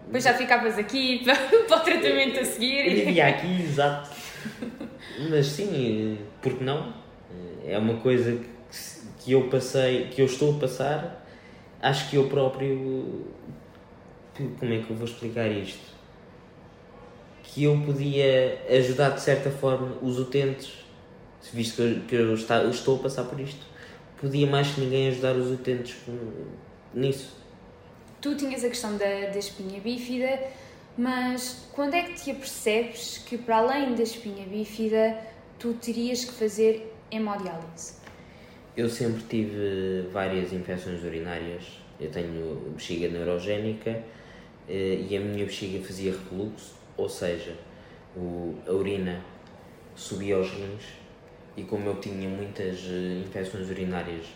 Depois 0.07 0.23
já 0.23 0.35
ficavas 0.35 0.79
aqui 0.79 1.25
para, 1.25 1.35
para 1.67 1.77
o 1.79 1.81
tratamento 1.81 2.39
a 2.41 2.45
seguir. 2.45 2.87
Eu 2.87 3.07
vivia 3.07 3.27
aqui, 3.27 3.63
exato. 3.63 4.11
Mas 5.31 5.47
sim, 5.47 6.19
porque 6.43 6.63
não? 6.63 6.95
É 7.67 7.79
uma 7.79 7.97
coisa 7.97 8.33
que, 8.37 9.25
que 9.25 9.33
eu 9.33 9.49
passei, 9.49 10.09
que 10.09 10.21
eu 10.21 10.27
estou 10.27 10.57
a 10.57 10.61
passar, 10.61 11.27
acho 11.81 12.11
que 12.11 12.17
eu 12.17 12.29
próprio. 12.29 13.27
Como 14.37 14.73
é 14.73 14.79
que 14.79 14.91
eu 14.91 14.97
vou 14.97 15.07
explicar 15.07 15.49
isto? 15.49 15.95
Que 17.43 17.65
eu 17.65 17.81
podia 17.81 18.61
ajudar 18.69 19.11
de 19.11 19.21
certa 19.21 19.51
forma 19.51 19.97
os 20.03 20.19
utentes, 20.19 20.84
visto 21.53 21.77
que 21.77 21.83
eu, 21.83 22.01
que 22.09 22.15
eu, 22.15 22.35
está, 22.35 22.63
eu 22.63 22.71
estou 22.71 22.97
a 22.97 23.03
passar 23.03 23.25
por 23.25 23.39
isto, 23.39 23.65
podia 24.21 24.47
mais 24.47 24.71
que 24.73 24.81
ninguém 24.81 25.09
ajudar 25.09 25.37
os 25.37 25.51
utentes 25.51 25.97
nisso. 26.93 27.37
Tu 28.21 28.35
tinhas 28.37 28.65
a 28.65 28.69
questão 28.69 28.97
da, 28.97 29.05
da 29.05 29.39
espinha 29.39 29.81
bífida, 29.81 30.41
mas 30.97 31.69
quando 31.73 31.95
é 31.95 32.03
que 32.03 32.15
te 32.15 32.31
apercebes 32.31 33.19
que, 33.19 33.37
para 33.37 33.59
além 33.59 33.95
da 33.95 34.03
espinha 34.03 34.47
bífida, 34.47 35.19
tu 35.59 35.75
terias 35.75 36.25
que 36.25 36.33
fazer 36.33 36.93
hemodiálise? 37.11 37.95
Eu 38.77 38.89
sempre 38.89 39.23
tive 39.29 40.09
várias 40.13 40.53
infecções 40.53 41.03
urinárias. 41.05 41.65
Eu 42.01 42.11
tenho 42.11 42.73
bexiga 42.75 43.09
neurogénica 43.09 44.03
eh, 44.69 45.05
e 45.09 45.17
a 45.17 45.21
minha 45.21 45.45
bexiga 45.45 45.85
fazia 45.85 46.13
refluxo, 46.13 46.75
ou 46.97 47.09
seja, 47.09 47.57
o, 48.17 48.57
a 48.67 48.73
urina 48.73 49.21
subia 49.95 50.37
aos 50.37 50.51
rins 50.51 51.04
e 51.57 51.63
como 51.63 51.89
eu 51.89 52.01
tinha 52.01 52.29
muitas 52.29 52.79
eh, 52.87 53.23
infecções 53.25 53.69
urinárias, 53.71 54.27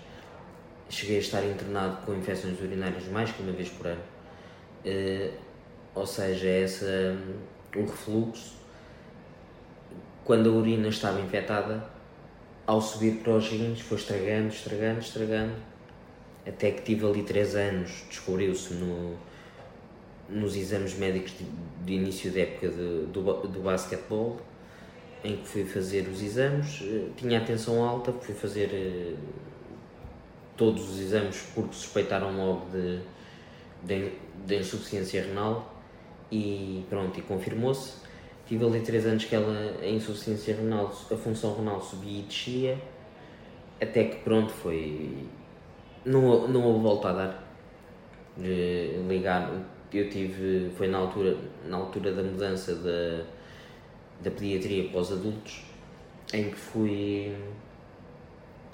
cheguei 0.89 1.17
a 1.17 1.21
estar 1.21 1.45
internado 1.45 2.05
com 2.05 2.15
infecções 2.15 2.61
urinárias 2.61 3.05
mais 3.09 3.31
que 3.33 3.43
uma 3.43 3.53
vez 3.53 3.69
por 3.69 3.89
ano. 3.89 4.03
Uh, 4.85 5.33
ou 5.95 6.07
seja, 6.07 6.49
essa, 6.49 7.19
o 7.75 7.81
refluxo, 7.81 8.57
quando 10.25 10.49
a 10.51 10.53
urina 10.53 10.89
estava 10.89 11.21
infectada, 11.21 11.85
ao 12.67 12.81
subir 12.81 13.17
para 13.23 13.33
os 13.33 13.49
rins 13.49 13.81
foi 13.81 13.99
estragando, 13.99 14.49
estragando, 14.49 15.01
estragando, 15.01 15.55
até 16.47 16.71
que 16.71 16.83
tive 16.83 17.07
ali 17.07 17.23
3 17.23 17.55
anos, 17.57 18.05
descobriu-se 18.09 18.75
no, 18.75 19.17
nos 20.29 20.55
exames 20.55 20.95
médicos 20.95 21.33
de, 21.33 21.45
de 21.85 21.93
início 21.95 22.31
da 22.31 22.41
época 22.41 22.69
de, 22.69 23.07
do, 23.07 23.47
do 23.49 23.61
basquetebol, 23.61 24.41
em 25.25 25.37
que 25.37 25.49
fui 25.49 25.65
fazer 25.65 26.09
os 26.09 26.23
exames, 26.23 26.81
eh, 26.83 27.09
tinha 27.17 27.39
a 27.39 27.45
tensão 27.45 27.85
alta, 27.85 28.13
fui 28.13 28.35
fazer 28.35 28.71
eh, 28.73 29.15
todos 30.57 30.89
os 30.91 31.01
exames 31.01 31.49
porque 31.55 31.75
suspeitaram 31.75 32.37
logo 32.37 32.67
de, 32.71 33.01
de, 33.83 34.13
de 34.47 34.57
insuficiência 34.57 35.23
renal 35.23 35.75
e 36.31 36.85
pronto, 36.89 37.19
e 37.19 37.23
confirmou-se. 37.23 37.95
Tive 38.47 38.65
ali 38.65 38.81
3 38.81 39.07
anos 39.07 39.25
que 39.25 39.35
ela, 39.35 39.77
a 39.81 39.87
insuficiência 39.87 40.55
renal, 40.57 40.87
a 40.87 41.17
função 41.17 41.55
renal 41.57 41.81
subia 41.83 42.21
e 42.21 42.23
descia, 42.23 42.79
até 43.81 44.05
que 44.05 44.17
pronto, 44.25 44.53
foi. 44.53 45.27
Não, 46.05 46.49
não 46.49 46.63
houve 46.65 46.83
volta 46.83 47.09
a 47.11 47.13
dar. 47.13 47.49
Ligar, 49.09 49.51
eu 49.93 50.09
tive, 50.09 50.71
foi 50.77 50.87
na 50.89 50.99
altura, 50.99 51.37
na 51.67 51.77
altura 51.77 52.13
da 52.13 52.23
mudança 52.23 52.75
da, 52.77 53.25
da 54.21 54.31
pediatria 54.31 54.89
para 54.89 55.01
os 55.01 55.13
adultos, 55.13 55.63
em 56.33 56.51
que 56.51 56.57
fui. 56.57 57.35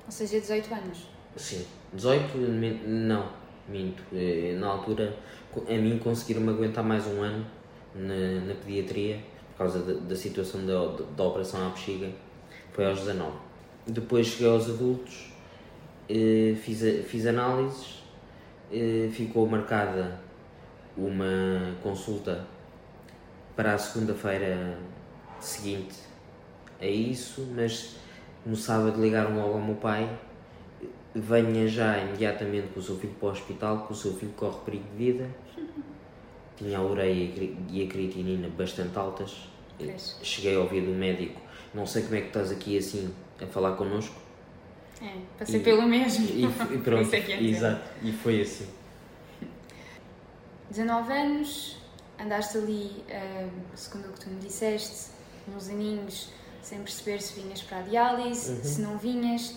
Ou 0.07 0.13
seja, 0.13 0.41
18 0.41 0.75
anos? 0.75 1.09
Sim, 1.37 1.65
18, 1.93 2.39
não, 2.87 3.29
minto. 3.69 4.03
Eh, 4.13 4.57
na 4.59 4.69
altura, 4.69 5.17
a 5.69 5.75
mim 5.75 5.99
conseguiram-me 5.99 6.51
aguentar 6.51 6.85
mais 6.85 7.07
um 7.07 7.23
ano 7.23 7.47
na, 7.95 8.41
na 8.47 8.55
pediatria 8.55 9.21
por 9.53 9.59
causa 9.59 9.81
da, 9.81 9.95
da 10.01 10.17
situação 10.17 10.67
da, 10.67 11.05
da 11.17 11.25
operação 11.25 11.67
à 11.67 11.71
bexiga, 11.71 12.11
foi 12.73 12.87
aos 12.87 13.01
19. 13.01 13.33
Depois 13.87 14.27
cheguei 14.27 14.49
aos 14.49 14.69
adultos, 14.69 15.33
eh, 16.09 16.55
fiz, 16.61 16.81
fiz 17.07 17.27
análises, 17.27 18.03
eh, 18.73 19.09
ficou 19.13 19.47
marcada 19.47 20.21
uma 20.97 21.75
consulta 21.83 22.47
para 23.55 23.75
a 23.75 23.79
segunda-feira 23.79 24.79
seguinte 25.45 25.97
a 26.81 26.87
isso, 26.87 27.47
mas 27.55 27.97
no 28.45 28.57
sábado 28.57 29.01
ligaram 29.01 29.37
logo 29.37 29.55
ao 29.55 29.61
meu 29.61 29.77
pai, 29.77 30.09
venha 31.15 31.67
já 31.69 31.99
imediatamente 31.99 32.69
com 32.69 32.81
o 32.81 32.83
seu 32.83 32.99
filho 32.99 33.15
para 33.15 33.29
o 33.29 33.33
hospital, 33.33 33.87
que 33.87 33.93
o 33.93 33.97
seu 33.97 34.15
filho 34.15 34.33
corre 34.37 34.59
perigo 34.65 34.85
de 34.91 34.97
vida 34.97 35.31
tinha 36.57 36.79
a 36.79 36.83
ureia 36.83 37.53
e 37.69 37.83
a 37.83 37.89
creatinina 37.89 38.49
bastante 38.49 38.97
altas. 38.99 39.49
Cheguei 40.23 40.55
a 40.55 40.61
ouvir 40.61 40.83
do 40.83 40.93
médico, 40.93 41.41
não 41.73 41.85
sei 41.85 42.03
como 42.03 42.15
é 42.15 42.21
que 42.21 42.29
estás 42.29 42.53
aqui 42.53 42.79
assim 42.79 43.13
a 43.41 43.47
falar 43.47 43.73
connosco. 43.73 44.15
É, 45.03 45.13
passei 45.37 45.61
e, 45.61 45.63
pelo 45.63 45.83
mesmo. 45.83 46.27
E, 46.27 46.45
e 46.45 46.79
pronto, 46.79 47.13
é 47.13 47.19
é 47.19 47.43
exato, 47.43 47.91
e 48.03 48.13
foi 48.13 48.41
assim. 48.41 48.69
19 50.71 51.13
anos, 51.13 51.77
andaste 52.19 52.59
ali, 52.59 53.05
uh, 53.09 53.51
segundo 53.75 54.09
o 54.09 54.13
que 54.13 54.21
tu 54.21 54.31
me 54.31 54.41
disseste, 54.41 55.11
uns 55.49 55.69
aninhos 55.69 56.29
sem 56.63 56.79
perceber 56.79 57.21
se 57.21 57.39
vinhas 57.39 57.63
para 57.63 57.79
a 57.79 57.83
diálise, 57.83 58.53
uhum. 58.53 58.65
se 58.65 58.81
não 58.81 58.99
vinhas. 58.99 59.55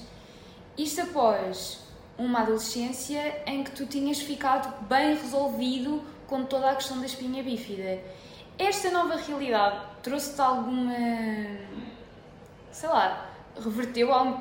Isto 0.77 1.01
após 1.01 1.79
uma 2.17 2.41
adolescência 2.41 3.43
em 3.45 3.63
que 3.63 3.71
tu 3.71 3.85
tinhas 3.85 4.19
ficado 4.19 4.85
bem 4.87 5.15
resolvido 5.15 6.01
com 6.27 6.43
toda 6.43 6.71
a 6.71 6.75
questão 6.75 6.99
da 6.99 7.05
espinha 7.05 7.41
bífida. 7.41 7.99
Esta 8.57 8.91
nova 8.91 9.15
realidade 9.15 9.85
trouxe-te 10.03 10.41
alguma. 10.41 10.93
sei 12.71 12.89
lá, 12.89 13.29
reverteu 13.55 14.11
um, 14.11 14.39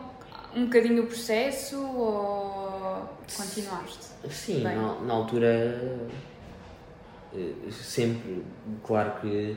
um 0.55 0.65
bocadinho 0.65 1.05
o 1.05 1.07
processo 1.07 1.81
ou 1.81 3.09
continuaste? 3.37 4.07
Sim, 4.31 4.63
na, 4.63 4.95
na, 5.01 5.15
altura. 5.15 6.11
Eh, 7.35 7.71
sempre, 7.71 8.45
claro 8.83 9.21
que 9.21 9.57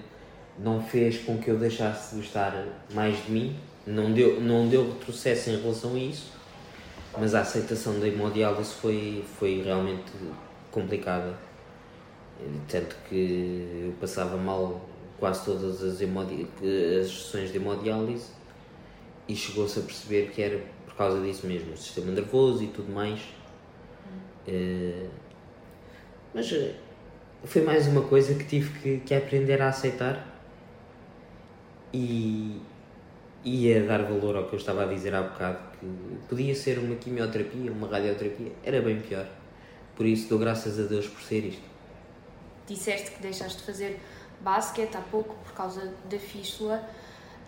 não 0.60 0.84
fez 0.84 1.20
com 1.20 1.38
que 1.38 1.50
eu 1.50 1.58
deixasse 1.58 2.16
de 2.16 2.22
gostar 2.22 2.66
mais 2.94 3.24
de 3.26 3.32
mim, 3.32 3.56
não 3.88 4.12
deu, 4.12 4.42
não 4.42 4.68
deu 4.68 4.92
retrocesso 4.92 5.50
em 5.50 5.62
relação 5.62 5.96
a 5.96 6.00
isso, 6.00 6.34
mas 7.18 7.34
a 7.34 7.42
aceitação 7.42 8.00
da 8.00 8.08
hemodiálise 8.08 8.74
foi, 8.74 9.24
foi 9.38 9.62
realmente 9.64 10.12
complicada. 10.72 11.34
Tanto 12.68 12.96
que 13.08 13.86
eu 13.86 13.94
passava 14.00 14.38
mal 14.38 14.88
quase 15.20 15.44
todas 15.44 15.84
as, 15.84 16.02
as 16.02 17.08
sessões 17.08 17.52
de 17.52 17.58
hemodiálise 17.58 18.28
e 19.28 19.36
chegou-se 19.36 19.78
a 19.80 19.82
perceber 19.82 20.32
que 20.32 20.42
era 20.42 20.60
por 20.86 20.96
causa 20.96 21.22
disso 21.22 21.46
mesmo, 21.46 21.74
o 21.74 21.78
sistema 21.78 22.12
nervoso 22.12 22.64
e 22.64 22.68
tudo 22.68 22.92
mais. 22.92 23.20
Uh, 24.48 25.10
mas 26.34 26.52
eh, 26.52 26.76
foi 27.44 27.62
mais 27.62 27.88
uma 27.88 28.02
coisa 28.02 28.34
que 28.36 28.44
tive 28.46 28.80
que, 28.80 28.98
que 29.00 29.16
aprender 29.16 29.62
a 29.62 29.70
aceitar 29.70 30.29
e, 31.94 32.62
e 33.44 33.74
a 33.74 33.86
dar 33.86 34.04
valor 34.04 34.36
ao 34.36 34.48
que 34.48 34.54
eu 34.54 34.60
estava 34.60 34.84
a 34.84 34.86
dizer 34.86 35.14
há 35.16 35.24
bocado, 35.24 35.60
que 35.80 35.88
podia 36.28 36.56
ser 36.56 36.80
uma 36.80 36.96
quimioterapia, 36.96 37.72
uma 37.72 37.88
radioterapia, 37.88 38.52
era 38.64 38.82
bem 38.82 39.00
pior. 39.00 39.28
Por 39.96 40.06
isso 40.06 40.30
dou 40.30 40.40
graças 40.40 40.80
a 40.80 40.84
Deus 40.84 41.08
por 41.08 41.22
ser 41.22 41.46
isto 41.46 41.70
disseste 42.70 43.12
que 43.12 43.22
deixaste 43.22 43.58
de 43.58 43.64
fazer 43.64 44.00
basquete 44.42 44.96
há 44.96 45.02
pouco 45.02 45.36
por 45.44 45.54
causa 45.54 45.94
da 46.10 46.20
fístula. 46.20 46.88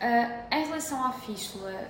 Uh, 0.01 0.53
em 0.53 0.65
relação 0.65 1.05
à 1.05 1.13
fístula, 1.13 1.87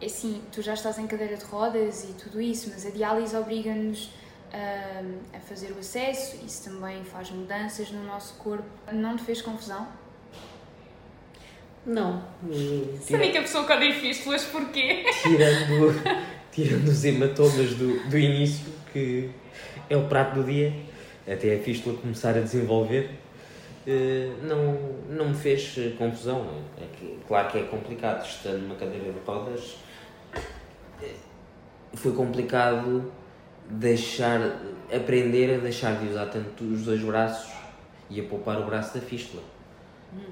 é 0.00 0.06
assim, 0.06 0.42
tu 0.52 0.60
já 0.62 0.74
estás 0.74 0.98
em 0.98 1.06
cadeira 1.06 1.36
de 1.36 1.44
rodas 1.44 2.04
e 2.04 2.12
tudo 2.12 2.40
isso, 2.40 2.70
mas 2.72 2.86
a 2.86 2.90
diálise 2.90 3.34
obriga-nos 3.34 4.04
uh, 4.06 5.18
a 5.34 5.40
fazer 5.40 5.72
o 5.72 5.78
acesso, 5.78 6.36
isso 6.44 6.70
também 6.70 7.02
faz 7.04 7.30
mudanças 7.30 7.90
no 7.90 8.04
nosso 8.04 8.34
corpo. 8.34 8.68
Não 8.92 9.16
te 9.16 9.24
fez 9.24 9.40
confusão? 9.40 9.88
Não. 11.88 12.22
Sabia 13.00 13.32
que 13.32 13.38
a 13.38 13.42
pessoa 13.42 13.64
quando 13.64 13.80
tem 13.80 13.94
fístulas, 13.94 14.44
porquê? 14.44 15.06
Tirando, 15.22 16.28
tirando 16.52 16.86
os 16.86 17.02
hematomas 17.02 17.74
do, 17.74 18.10
do 18.10 18.18
início, 18.18 18.66
que 18.92 19.30
é 19.88 19.96
o 19.96 20.06
prato 20.06 20.34
do 20.34 20.44
dia, 20.44 20.72
até 21.26 21.56
a 21.56 21.58
fístula 21.58 21.96
começar 21.96 22.36
a 22.36 22.40
desenvolver, 22.40 23.10
eh, 23.86 24.30
não, 24.42 24.78
não 25.08 25.30
me 25.30 25.34
fez 25.34 25.76
confusão. 25.96 26.46
É 26.76 26.84
que, 26.94 27.18
claro 27.26 27.48
que 27.50 27.58
é 27.58 27.62
complicado, 27.62 28.22
estando 28.26 28.60
numa 28.60 28.74
cadeira 28.74 29.10
de 29.10 29.18
rodas, 29.26 29.78
eh, 31.02 31.14
foi 31.94 32.12
complicado 32.12 33.10
deixar, 33.70 34.60
aprender 34.94 35.54
a 35.54 35.58
deixar 35.58 35.98
de 35.98 36.08
usar 36.08 36.26
tanto 36.26 36.64
os 36.64 36.84
dois 36.84 37.00
braços 37.00 37.50
e 38.10 38.20
a 38.20 38.24
poupar 38.24 38.60
o 38.60 38.66
braço 38.66 38.94
da 38.94 39.00
fístula, 39.00 39.42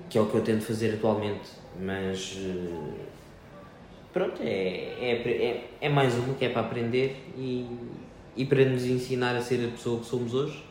que 0.09 0.19
é 0.19 0.21
o 0.21 0.27
que 0.27 0.35
eu 0.35 0.43
tento 0.43 0.63
fazer 0.65 0.95
atualmente, 0.95 1.51
mas 1.81 2.39
eh, 2.39 3.05
pronto, 4.13 4.41
é, 4.43 4.95
é, 5.01 5.13
é, 5.29 5.71
é 5.81 5.89
mais 5.89 6.15
uma 6.15 6.35
que 6.35 6.45
é 6.45 6.49
para 6.49 6.63
aprender 6.63 7.17
e, 7.37 7.67
e 8.37 8.45
para 8.45 8.65
nos 8.65 8.85
ensinar 8.85 9.37
a 9.37 9.41
ser 9.41 9.67
a 9.67 9.71
pessoa 9.71 10.01
que 10.01 10.07
somos 10.07 10.33
hoje 10.35 10.65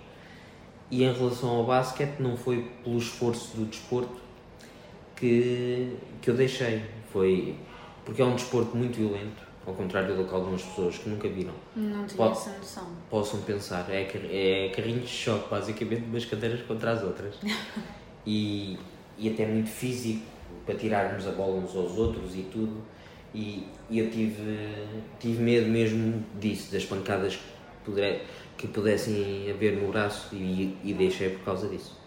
e 0.89 1.03
em 1.03 1.11
relação 1.11 1.49
ao 1.49 1.63
basquete, 1.65 2.19
não 2.19 2.37
foi 2.37 2.71
pelo 2.83 2.97
esforço 2.97 3.55
do 3.57 3.65
desporto 3.65 4.21
que, 5.15 5.97
que 6.21 6.29
eu 6.29 6.35
deixei. 6.35 6.83
Foi 7.11 7.55
porque 8.03 8.21
é 8.21 8.25
um 8.25 8.35
desporto 8.35 8.77
muito 8.77 8.97
violento, 8.97 9.41
ao 9.65 9.73
contrário 9.73 10.15
do 10.15 10.25
que 10.25 10.33
algumas 10.33 10.61
pessoas 10.61 10.97
que 10.97 11.09
nunca 11.09 11.27
viram. 11.27 11.53
Não 11.75 12.05
tinha 12.05 12.27
essa 12.27 12.51
noção. 12.51 12.87
Possam 13.09 13.41
pensar. 13.41 13.87
É, 13.89 14.03
é 14.03 14.69
carrinhos 14.69 15.09
de 15.09 15.15
choque, 15.15 15.49
basicamente, 15.49 16.03
umas 16.03 16.23
cadeiras 16.25 16.61
contra 16.61 16.91
as 16.91 17.03
outras. 17.03 17.35
e, 18.25 18.77
e 19.17 19.29
até 19.29 19.45
muito 19.45 19.69
físico, 19.69 20.25
para 20.65 20.75
tirarmos 20.75 21.27
a 21.27 21.31
bola 21.31 21.57
uns 21.57 21.75
aos 21.75 21.97
outros 21.97 22.35
e 22.35 22.43
tudo. 22.43 22.83
E, 23.33 23.67
e 23.89 23.99
eu 23.99 24.09
tive, 24.09 24.73
tive 25.19 25.43
medo 25.43 25.67
mesmo 25.67 26.23
disso, 26.39 26.71
das 26.71 26.85
pancadas 26.85 27.35
que 27.35 27.43
poderei 27.83 28.21
que 28.57 28.67
pudessem 28.67 29.51
haver 29.51 29.81
no 29.81 29.91
braço 29.91 30.33
e, 30.33 30.77
e 30.83 30.93
deixei 30.93 31.29
por 31.29 31.43
causa 31.43 31.67
disso. 31.67 31.99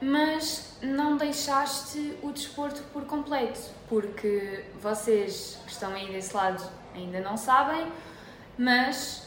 Mas 0.00 0.78
não 0.82 1.16
deixaste 1.16 2.16
o 2.22 2.30
desporto 2.30 2.82
por 2.92 3.04
completo, 3.04 3.60
porque 3.88 4.64
vocês 4.80 5.58
que 5.64 5.72
estão 5.72 5.92
aí 5.92 6.06
desse 6.12 6.34
lado 6.34 6.62
ainda 6.94 7.20
não 7.20 7.36
sabem, 7.36 7.86
mas 8.58 9.26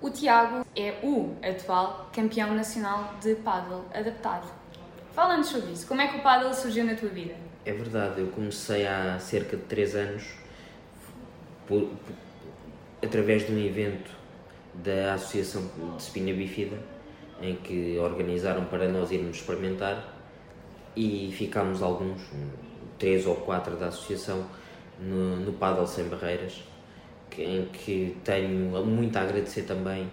o 0.00 0.10
Tiago 0.10 0.64
é 0.74 0.98
o 1.02 1.36
atual 1.42 2.08
campeão 2.12 2.54
nacional 2.54 3.14
de 3.20 3.34
paddle 3.36 3.84
adaptado. 3.92 4.46
Fala-nos 5.18 5.48
sobre 5.48 5.72
isso. 5.72 5.84
Como 5.88 6.00
é 6.00 6.06
que 6.06 6.18
o 6.18 6.22
paddle 6.22 6.54
surgiu 6.54 6.84
na 6.84 6.94
tua 6.94 7.08
vida? 7.08 7.34
É 7.64 7.72
verdade, 7.72 8.20
eu 8.20 8.28
comecei 8.28 8.86
há 8.86 9.18
cerca 9.18 9.56
de 9.56 9.64
3 9.64 9.96
anos 9.96 10.22
por, 11.66 11.86
por, 11.86 12.14
através 13.02 13.44
de 13.44 13.52
um 13.52 13.58
evento 13.58 14.12
da 14.74 15.14
Associação 15.14 15.68
de 15.96 16.00
Espinha 16.00 16.32
Bifida, 16.32 16.78
em 17.42 17.56
que 17.56 17.98
organizaram 17.98 18.66
para 18.66 18.86
nós 18.86 19.10
irmos 19.10 19.38
experimentar 19.38 20.16
e 20.94 21.34
ficámos 21.36 21.82
alguns, 21.82 22.22
três 22.96 23.26
ou 23.26 23.34
quatro 23.34 23.74
da 23.74 23.88
associação, 23.88 24.46
no, 25.00 25.34
no 25.34 25.52
Paddle 25.52 25.88
Sem 25.88 26.04
Barreiras, 26.04 26.62
que, 27.28 27.42
em 27.42 27.64
que 27.64 28.16
tenho 28.22 28.86
muito 28.86 29.16
a 29.16 29.22
agradecer 29.22 29.62
também. 29.62 30.08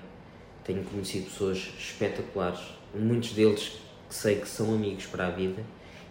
Tenho 0.63 0.83
conhecido 0.83 1.25
pessoas 1.25 1.57
espetaculares, 1.77 2.61
muitos 2.95 3.33
deles 3.33 3.84
que 4.07 4.15
sei 4.15 4.35
que 4.39 4.47
são 4.47 4.73
amigos 4.73 5.05
para 5.05 5.27
a 5.27 5.31
vida, 5.31 5.63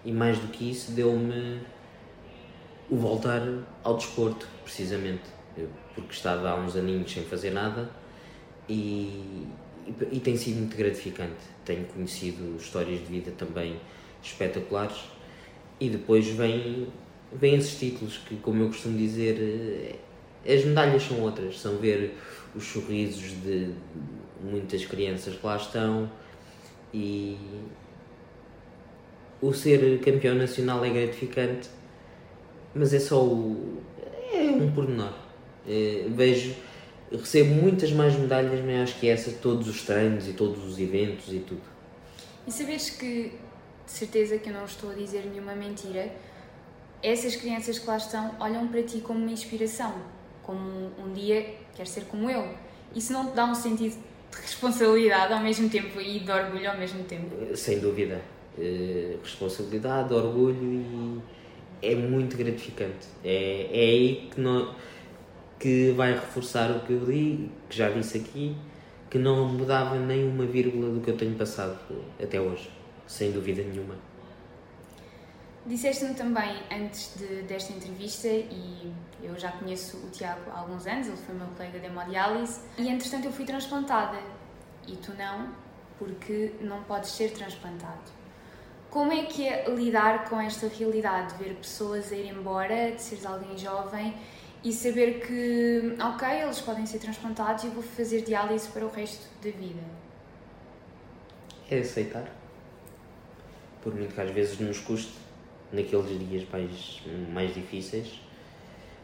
e 0.04 0.12
mais 0.12 0.38
do 0.38 0.48
que 0.48 0.70
isso, 0.70 0.92
deu-me 0.92 1.60
o 2.90 2.96
voltar 2.96 3.42
ao 3.82 3.96
desporto, 3.96 4.46
precisamente, 4.62 5.22
porque 5.94 6.12
estava 6.12 6.50
há 6.50 6.56
uns 6.56 6.76
aninhos 6.76 7.12
sem 7.12 7.24
fazer 7.24 7.50
nada 7.50 7.88
e, 8.68 9.46
e, 9.86 9.94
e 10.12 10.20
tem 10.20 10.36
sido 10.36 10.58
muito 10.58 10.76
gratificante. 10.76 11.32
Tenho 11.64 11.84
conhecido 11.86 12.56
histórias 12.56 13.00
de 13.00 13.06
vida 13.06 13.32
também 13.32 13.80
espetaculares 14.22 14.98
e 15.80 15.88
depois 15.88 16.26
vêm 16.26 16.88
vem 17.32 17.56
esses 17.56 17.78
títulos 17.78 18.18
que, 18.18 18.36
como 18.36 18.62
eu 18.62 18.68
costumo 18.68 18.96
dizer, 18.96 19.36
eh, 19.40 20.54
as 20.54 20.64
medalhas 20.64 21.02
são 21.02 21.20
outras, 21.20 21.58
são 21.58 21.78
ver 21.78 22.16
os 22.54 22.64
sorrisos 22.64 23.32
de 23.42 23.74
muitas 24.40 24.84
crianças 24.84 25.34
que 25.34 25.44
lá 25.44 25.56
estão 25.56 26.10
e 26.92 27.36
o 29.48 29.52
ser 29.52 30.00
campeão 30.00 30.34
nacional 30.34 30.84
é 30.84 30.90
gratificante, 30.90 31.68
mas 32.74 32.94
é 32.94 32.98
só 32.98 33.22
o, 33.22 33.82
é 34.32 34.42
um 34.42 34.72
pormenor. 34.72 35.12
É, 35.68 36.06
vejo, 36.08 36.54
recebo 37.10 37.54
muitas 37.54 37.92
mais 37.92 38.16
medalhas, 38.16 38.60
acho 38.82 38.98
que 38.98 39.08
é 39.08 39.12
essa 39.12 39.30
todos 39.32 39.68
os 39.68 39.82
treinos 39.82 40.28
e 40.28 40.32
todos 40.32 40.64
os 40.64 40.78
eventos 40.78 41.32
e 41.32 41.40
tudo. 41.40 41.62
E 42.46 42.52
sabes 42.52 42.90
que, 42.90 43.32
de 43.84 43.92
certeza 43.92 44.38
que 44.38 44.48
eu 44.48 44.54
não 44.54 44.64
estou 44.64 44.90
a 44.90 44.94
dizer 44.94 45.24
nenhuma 45.26 45.54
mentira, 45.54 46.10
essas 47.02 47.36
crianças 47.36 47.78
que 47.78 47.86
lá 47.86 47.98
estão 47.98 48.34
olham 48.40 48.66
para 48.68 48.82
ti 48.82 49.00
como 49.00 49.18
uma 49.20 49.30
inspiração, 49.30 49.94
como 50.42 50.90
um 50.98 51.12
dia 51.12 51.54
quer 51.74 51.86
ser 51.86 52.04
como 52.04 52.30
eu. 52.30 52.48
Isso 52.94 53.12
não 53.12 53.30
te 53.30 53.34
dá 53.34 53.44
um 53.44 53.54
sentido 53.54 53.96
de 54.30 54.40
responsabilidade 54.40 55.32
ao 55.32 55.40
mesmo 55.40 55.68
tempo 55.68 56.00
e 56.00 56.20
de 56.20 56.30
orgulho 56.30 56.70
ao 56.70 56.78
mesmo 56.78 57.04
tempo? 57.04 57.56
Sem 57.56 57.78
dúvida. 57.78 58.33
Uh, 58.56 59.18
responsabilidade, 59.20 60.14
orgulho 60.14 60.56
e 60.62 61.20
é 61.82 61.94
muito 61.94 62.36
gratificante. 62.36 63.08
É, 63.24 63.68
é 63.72 63.80
aí 63.80 64.28
que, 64.32 64.40
não, 64.40 64.74
que 65.58 65.90
vai 65.92 66.12
reforçar 66.12 66.70
o 66.70 66.80
que 66.80 66.92
eu 66.92 67.04
li, 67.04 67.50
que 67.68 67.76
já 67.76 67.90
disse 67.90 68.18
aqui, 68.18 68.56
que 69.10 69.18
não 69.18 69.48
mudava 69.48 69.96
nem 69.96 70.28
uma 70.28 70.46
vírgula 70.46 70.90
do 70.90 71.00
que 71.00 71.10
eu 71.10 71.16
tenho 71.16 71.34
passado 71.36 71.78
até 72.22 72.40
hoje, 72.40 72.70
sem 73.06 73.32
dúvida 73.32 73.62
nenhuma. 73.62 73.96
Disseste-me 75.66 76.14
também 76.14 76.60
antes 76.70 77.14
de, 77.16 77.42
desta 77.42 77.72
entrevista, 77.72 78.28
e 78.28 78.92
eu 79.22 79.38
já 79.38 79.50
conheço 79.52 79.96
o 79.96 80.10
Tiago 80.10 80.50
há 80.50 80.58
alguns 80.58 80.86
anos, 80.86 81.06
ele 81.06 81.16
foi 81.16 81.34
meu 81.34 81.46
colega 81.48 81.78
de 81.78 81.86
hemodiálise, 81.86 82.60
e 82.76 82.88
entretanto 82.88 83.26
eu 83.26 83.32
fui 83.32 83.44
transplantada. 83.44 84.18
E 84.86 84.96
tu 84.96 85.12
não, 85.16 85.48
porque 85.98 86.52
não 86.60 86.82
podes 86.82 87.10
ser 87.10 87.32
transplantado. 87.32 88.23
Como 88.94 89.12
é 89.12 89.24
que 89.24 89.44
é 89.44 89.68
lidar 89.68 90.30
com 90.30 90.40
esta 90.40 90.68
realidade, 90.68 91.34
ver 91.34 91.56
pessoas 91.56 92.12
a 92.12 92.14
ir 92.14 92.30
embora, 92.30 92.92
de 92.92 93.02
seres 93.02 93.26
alguém 93.26 93.58
jovem 93.58 94.14
e 94.62 94.72
saber 94.72 95.18
que, 95.18 95.96
ok, 96.00 96.28
eles 96.28 96.60
podem 96.60 96.86
ser 96.86 97.00
transplantados 97.00 97.64
e 97.64 97.70
vou 97.70 97.82
fazer 97.82 98.22
diálise 98.22 98.68
para 98.68 98.86
o 98.86 98.88
resto 98.88 99.26
da 99.42 99.50
vida? 99.50 99.82
É 101.68 101.80
aceitar. 101.80 102.32
Por 103.82 103.92
muito 103.92 104.14
que 104.14 104.20
às 104.20 104.30
vezes 104.30 104.60
nos 104.60 104.78
custe 104.78 105.14
naqueles 105.72 106.16
dias 106.28 106.48
mais, 106.48 107.02
mais 107.32 107.52
difíceis, 107.52 108.20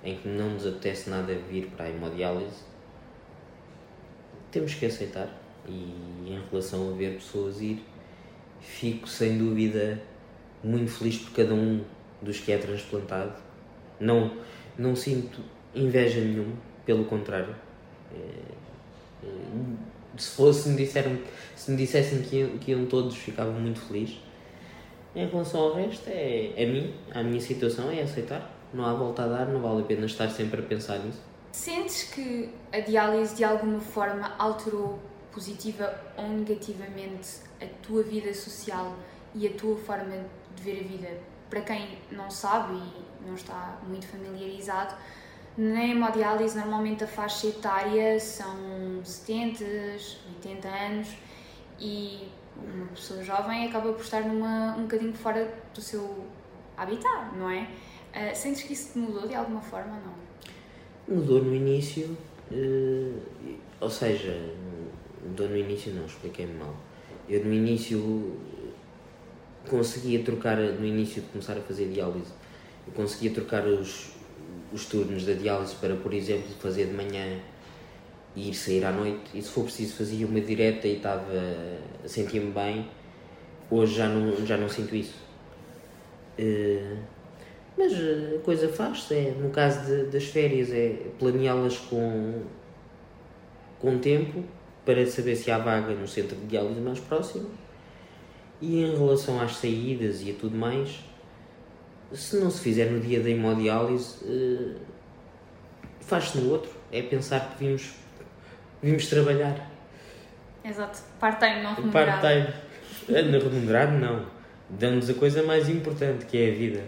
em 0.04 0.16
que 0.16 0.28
não 0.28 0.50
nos 0.50 0.68
apetece 0.68 1.10
nada 1.10 1.34
vir 1.34 1.66
para 1.70 1.86
a 1.86 1.90
hemodiálise, 1.90 2.62
temos 4.52 4.72
que 4.72 4.86
aceitar. 4.86 5.36
E 5.66 6.28
em 6.28 6.40
relação 6.48 6.92
a 6.92 6.96
ver 6.96 7.14
pessoas 7.14 7.60
ir, 7.60 7.84
fico 8.60 9.08
sem 9.08 9.38
dúvida 9.38 10.00
muito 10.62 10.90
feliz 10.90 11.18
por 11.18 11.32
cada 11.32 11.54
um 11.54 11.82
dos 12.20 12.40
que 12.40 12.52
é 12.52 12.58
transplantado. 12.58 13.34
Não, 13.98 14.32
não 14.78 14.94
sinto 14.94 15.40
inveja 15.74 16.20
nenhuma, 16.20 16.54
pelo 16.84 17.04
contrário. 17.04 17.54
É, 18.12 18.16
é, 19.24 19.28
se 20.16 20.36
fosse, 20.36 20.68
me 20.68 20.76
disseram, 20.76 21.18
se 21.56 21.70
me 21.70 21.76
dissessem 21.76 22.22
que 22.22 22.36
iam, 22.36 22.58
que 22.58 22.70
iam 22.72 22.86
todos, 22.86 23.16
ficava 23.16 23.52
muito 23.52 23.80
feliz 23.80 24.18
em 25.14 25.26
relação 25.26 25.60
ao 25.60 25.74
resto, 25.74 26.08
é, 26.08 26.52
é 26.56 26.66
mim, 26.66 26.94
a 27.12 27.22
minha 27.22 27.40
situação 27.40 27.90
é 27.90 28.02
aceitar. 28.02 28.50
Não 28.72 28.84
há 28.86 28.94
volta 28.94 29.24
a 29.24 29.26
dar, 29.26 29.46
não 29.46 29.60
vale 29.60 29.82
a 29.82 29.84
pena 29.84 30.06
estar 30.06 30.28
sempre 30.28 30.60
a 30.60 30.62
pensar 30.62 30.98
nisso. 30.98 31.20
Sentes 31.50 32.04
que 32.04 32.48
a 32.72 32.78
diálise 32.78 33.34
de 33.34 33.42
alguma 33.42 33.80
forma 33.80 34.32
alterou 34.38 35.00
positiva 35.32 36.00
ou 36.16 36.28
negativamente 36.28 37.40
a 37.60 37.66
tua 37.82 38.02
vida 38.02 38.32
social 38.34 38.96
e 39.34 39.46
a 39.46 39.50
tua 39.52 39.76
forma 39.76 40.24
de 40.56 40.62
ver 40.62 40.80
a 40.80 40.88
vida? 40.88 41.18
Para 41.48 41.62
quem 41.62 41.98
não 42.10 42.30
sabe 42.30 42.74
e 42.74 43.26
não 43.26 43.34
está 43.34 43.78
muito 43.86 44.06
familiarizado, 44.06 44.94
na 45.56 45.84
hemodiálise 45.84 46.56
normalmente 46.56 47.04
a 47.04 47.06
faixa 47.06 47.48
etária 47.48 48.18
são 48.20 49.00
70, 49.04 49.64
80 50.44 50.68
anos 50.68 51.08
e 51.78 52.28
uma 52.56 52.86
pessoa 52.86 53.22
jovem 53.22 53.66
acaba 53.66 53.92
por 53.92 54.02
estar 54.02 54.22
numa, 54.22 54.76
um 54.76 54.82
bocadinho 54.82 55.14
fora 55.14 55.52
do 55.74 55.80
seu 55.80 56.26
habitat, 56.76 57.34
não 57.36 57.50
é? 57.50 57.68
Uh, 58.14 58.34
sentes 58.34 58.62
que 58.62 58.72
isso 58.72 58.92
te 58.92 58.98
mudou 58.98 59.26
de 59.26 59.34
alguma 59.34 59.60
forma 59.60 59.96
ou 59.96 60.02
não? 60.02 61.16
Mudou 61.16 61.42
no 61.42 61.54
início, 61.54 62.16
uh, 62.50 63.20
ou 63.80 63.90
seja, 63.90 64.54
mudou 65.24 65.48
no 65.48 65.56
início 65.56 65.92
não, 65.92 66.06
expliquei-me 66.06 66.54
mal. 66.54 66.74
Eu 67.28 67.44
no 67.44 67.52
início 67.52 68.36
conseguia 69.68 70.22
trocar, 70.22 70.56
no 70.56 70.84
início 70.84 71.22
de 71.22 71.28
começar 71.28 71.56
a 71.56 71.60
fazer 71.60 71.88
diálise, 71.88 72.32
eu 72.86 72.92
conseguia 72.92 73.30
trocar 73.30 73.66
os, 73.66 74.10
os 74.72 74.86
turnos 74.86 75.24
da 75.24 75.32
diálise 75.32 75.74
para, 75.76 75.94
por 75.96 76.12
exemplo, 76.12 76.48
fazer 76.58 76.86
de 76.86 76.94
manhã 76.94 77.38
e 78.34 78.50
ir 78.50 78.54
sair 78.54 78.84
à 78.84 78.92
noite 78.92 79.22
e 79.34 79.42
se 79.42 79.50
for 79.50 79.64
preciso 79.64 79.94
fazia 79.94 80.26
uma 80.26 80.40
direta 80.40 80.86
e 80.86 80.96
estava 80.96 81.24
sentia-me 82.06 82.50
bem. 82.52 82.88
Hoje 83.70 83.94
já 83.94 84.08
não 84.08 84.46
já 84.46 84.56
não 84.56 84.68
sinto 84.68 84.94
isso. 84.94 85.16
Uh, 86.38 86.96
mas 87.76 87.92
a 87.92 88.38
coisa 88.42 88.68
faz-se 88.68 89.14
é 89.14 89.30
no 89.38 89.50
caso 89.50 89.84
de, 89.86 90.04
das 90.10 90.24
férias 90.24 90.70
é 90.70 90.96
planeá-las 91.18 91.78
com 91.78 92.42
com 93.78 93.98
tempo 93.98 94.44
para 94.84 95.06
saber 95.06 95.36
se 95.36 95.50
há 95.50 95.58
vaga 95.58 95.94
no 95.94 96.06
centro 96.08 96.36
de 96.36 96.46
diálise 96.46 96.80
mais 96.80 97.00
próximo 97.00 97.50
e 98.60 98.82
em 98.82 98.96
relação 98.96 99.40
às 99.40 99.56
saídas 99.56 100.22
e 100.22 100.30
a 100.30 100.34
tudo 100.34 100.56
mais 100.56 101.00
se 102.12 102.36
não 102.36 102.50
se 102.50 102.60
fizer 102.60 102.90
no 102.90 103.00
dia 103.00 103.20
da 103.20 103.30
hemodiálise 103.30 104.16
uh, 104.24 104.76
faz-se 106.00 106.38
no 106.38 106.50
outro 106.50 106.70
é 106.90 107.02
pensar 107.02 107.50
que 107.50 107.64
vimos 107.64 107.92
Vimos 108.82 109.06
trabalhar. 109.08 109.56
Exato. 110.64 111.00
Part-time, 111.18 111.62
não 111.62 111.74
remunerado. 111.74 112.22
Part-time. 112.22 113.30
Não 113.30 113.40
remunerado, 113.40 113.92
não. 113.98 114.26
Damos 114.70 115.10
a 115.10 115.14
coisa 115.14 115.42
mais 115.42 115.68
importante, 115.68 116.24
que 116.24 116.38
é 116.38 116.50
a 116.50 116.54
vida. 116.54 116.82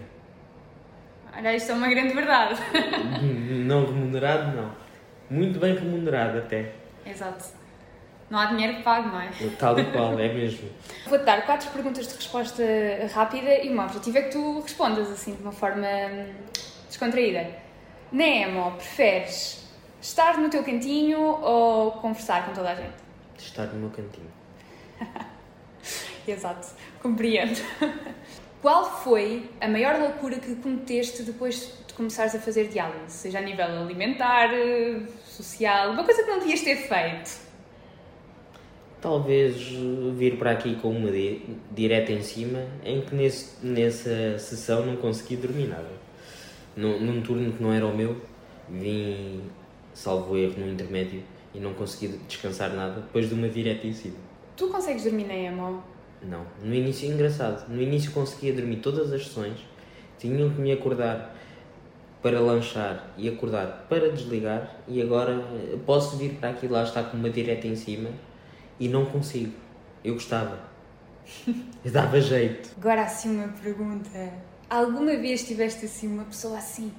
Olha, 1.35 1.55
isto 1.55 1.71
é 1.71 1.75
uma 1.75 1.87
grande 1.87 2.13
verdade. 2.13 2.59
não 3.65 3.85
remunerado, 3.85 4.55
não. 4.55 4.71
Muito 5.29 5.59
bem 5.59 5.75
remunerado, 5.75 6.39
até. 6.39 6.71
Exato. 7.05 7.45
Não 8.33 8.39
há 8.39 8.47
dinheiro 8.47 8.77
que 8.77 8.81
pague, 8.81 9.09
não 9.09 9.21
é? 9.21 9.29
Tal 9.59 9.77
e 9.77 9.85
qual, 9.91 10.19
é 10.19 10.33
mesmo. 10.33 10.67
Vou-te 11.05 11.23
dar 11.23 11.45
quatro 11.45 11.69
perguntas 11.69 12.07
de 12.07 12.15
resposta 12.15 12.63
rápida 13.13 13.63
e 13.63 13.69
o 13.69 13.73
meu 13.73 13.83
objetivo 13.83 14.17
é 14.17 14.21
que 14.23 14.31
tu 14.31 14.59
respondas 14.61 15.11
assim, 15.11 15.35
de 15.35 15.43
uma 15.43 15.51
forma 15.51 15.85
hum, 15.85 16.33
descontraída. 16.87 17.47
Nemo, 18.11 18.71
preferes 18.71 19.63
Estar 20.01 20.39
no 20.39 20.49
teu 20.49 20.63
cantinho 20.63 21.19
ou 21.19 21.91
conversar 21.91 22.47
com 22.47 22.53
toda 22.53 22.71
a 22.71 22.75
gente? 22.75 22.95
Estar 23.37 23.67
no 23.67 23.81
meu 23.81 23.91
cantinho. 23.91 24.31
Exato, 26.27 26.69
compreendo. 27.03 27.61
Qual 28.63 28.83
foi 29.03 29.47
a 29.61 29.67
maior 29.67 29.99
loucura 29.99 30.39
que 30.39 30.55
cometeste 30.55 31.21
depois 31.21 31.71
de 31.85 31.93
começares 31.93 32.33
a 32.33 32.39
fazer 32.39 32.67
diálise? 32.67 33.13
Seja 33.15 33.37
a 33.37 33.41
nível 33.41 33.65
alimentar, 33.65 34.49
social, 35.23 35.91
uma 35.91 36.03
coisa 36.03 36.23
que 36.23 36.31
não 36.31 36.39
devias 36.39 36.61
ter 36.61 36.77
feito? 36.77 37.52
Talvez 39.03 39.57
vir 40.15 40.37
para 40.37 40.51
aqui 40.51 40.75
com 40.75 40.89
uma 40.89 41.11
di 41.11 41.41
direta 41.71 42.13
em 42.13 42.21
cima, 42.21 42.59
em 42.85 43.01
que 43.01 43.13
nesse, 43.13 43.53
nessa 43.61 44.39
sessão 44.39 44.85
não 44.85 44.95
consegui 44.95 45.35
dormir 45.35 45.67
nada. 45.67 45.89
Num, 46.73 47.01
num 47.01 47.21
turno 47.21 47.51
que 47.51 47.61
não 47.61 47.73
era 47.73 47.85
o 47.85 47.93
meu, 47.93 48.15
vim 48.69 49.41
salvo 49.93 50.37
erro 50.37 50.53
no 50.57 50.71
intermédio 50.71 51.21
e 51.53 51.59
não 51.59 51.73
consegui 51.73 52.17
descansar 52.29 52.73
nada 52.73 53.01
depois 53.01 53.27
de 53.27 53.33
uma 53.33 53.49
direta 53.49 53.85
em 53.85 53.91
cima. 53.91 54.15
Tu 54.55 54.69
consegues 54.69 55.03
dormir 55.03 55.25
na 55.25 55.35
emo? 55.35 55.83
Não. 56.21 56.45
No 56.63 56.73
início, 56.73 57.11
engraçado, 57.11 57.67
no 57.67 57.81
início 57.81 58.09
conseguia 58.13 58.53
dormir 58.53 58.77
todas 58.77 59.11
as 59.11 59.27
sessões, 59.27 59.57
tinham 60.17 60.49
que 60.49 60.61
me 60.61 60.71
acordar 60.71 61.35
para 62.21 62.39
lanchar 62.39 63.13
e 63.17 63.27
acordar 63.27 63.85
para 63.89 64.09
desligar 64.13 64.77
e 64.87 65.01
agora 65.01 65.33
eh, 65.33 65.77
posso 65.85 66.15
vir 66.15 66.35
para 66.35 66.51
aqui 66.51 66.69
lá 66.69 66.83
está 66.83 67.03
com 67.03 67.17
uma 67.17 67.29
direta 67.29 67.67
em 67.67 67.75
cima 67.75 68.09
e 68.85 68.87
não 68.87 69.05
consigo. 69.05 69.53
Eu 70.03 70.15
gostava. 70.15 70.59
Eu 71.47 71.91
dava 71.91 72.19
jeito. 72.19 72.69
Agora 72.77 73.03
assim 73.03 73.35
uma 73.35 73.47
pergunta. 73.47 74.33
Alguma 74.69 75.15
vez 75.17 75.45
tiveste 75.45 75.85
assim 75.85 76.07
uma 76.07 76.25
pessoa 76.25 76.57
assim 76.57 76.91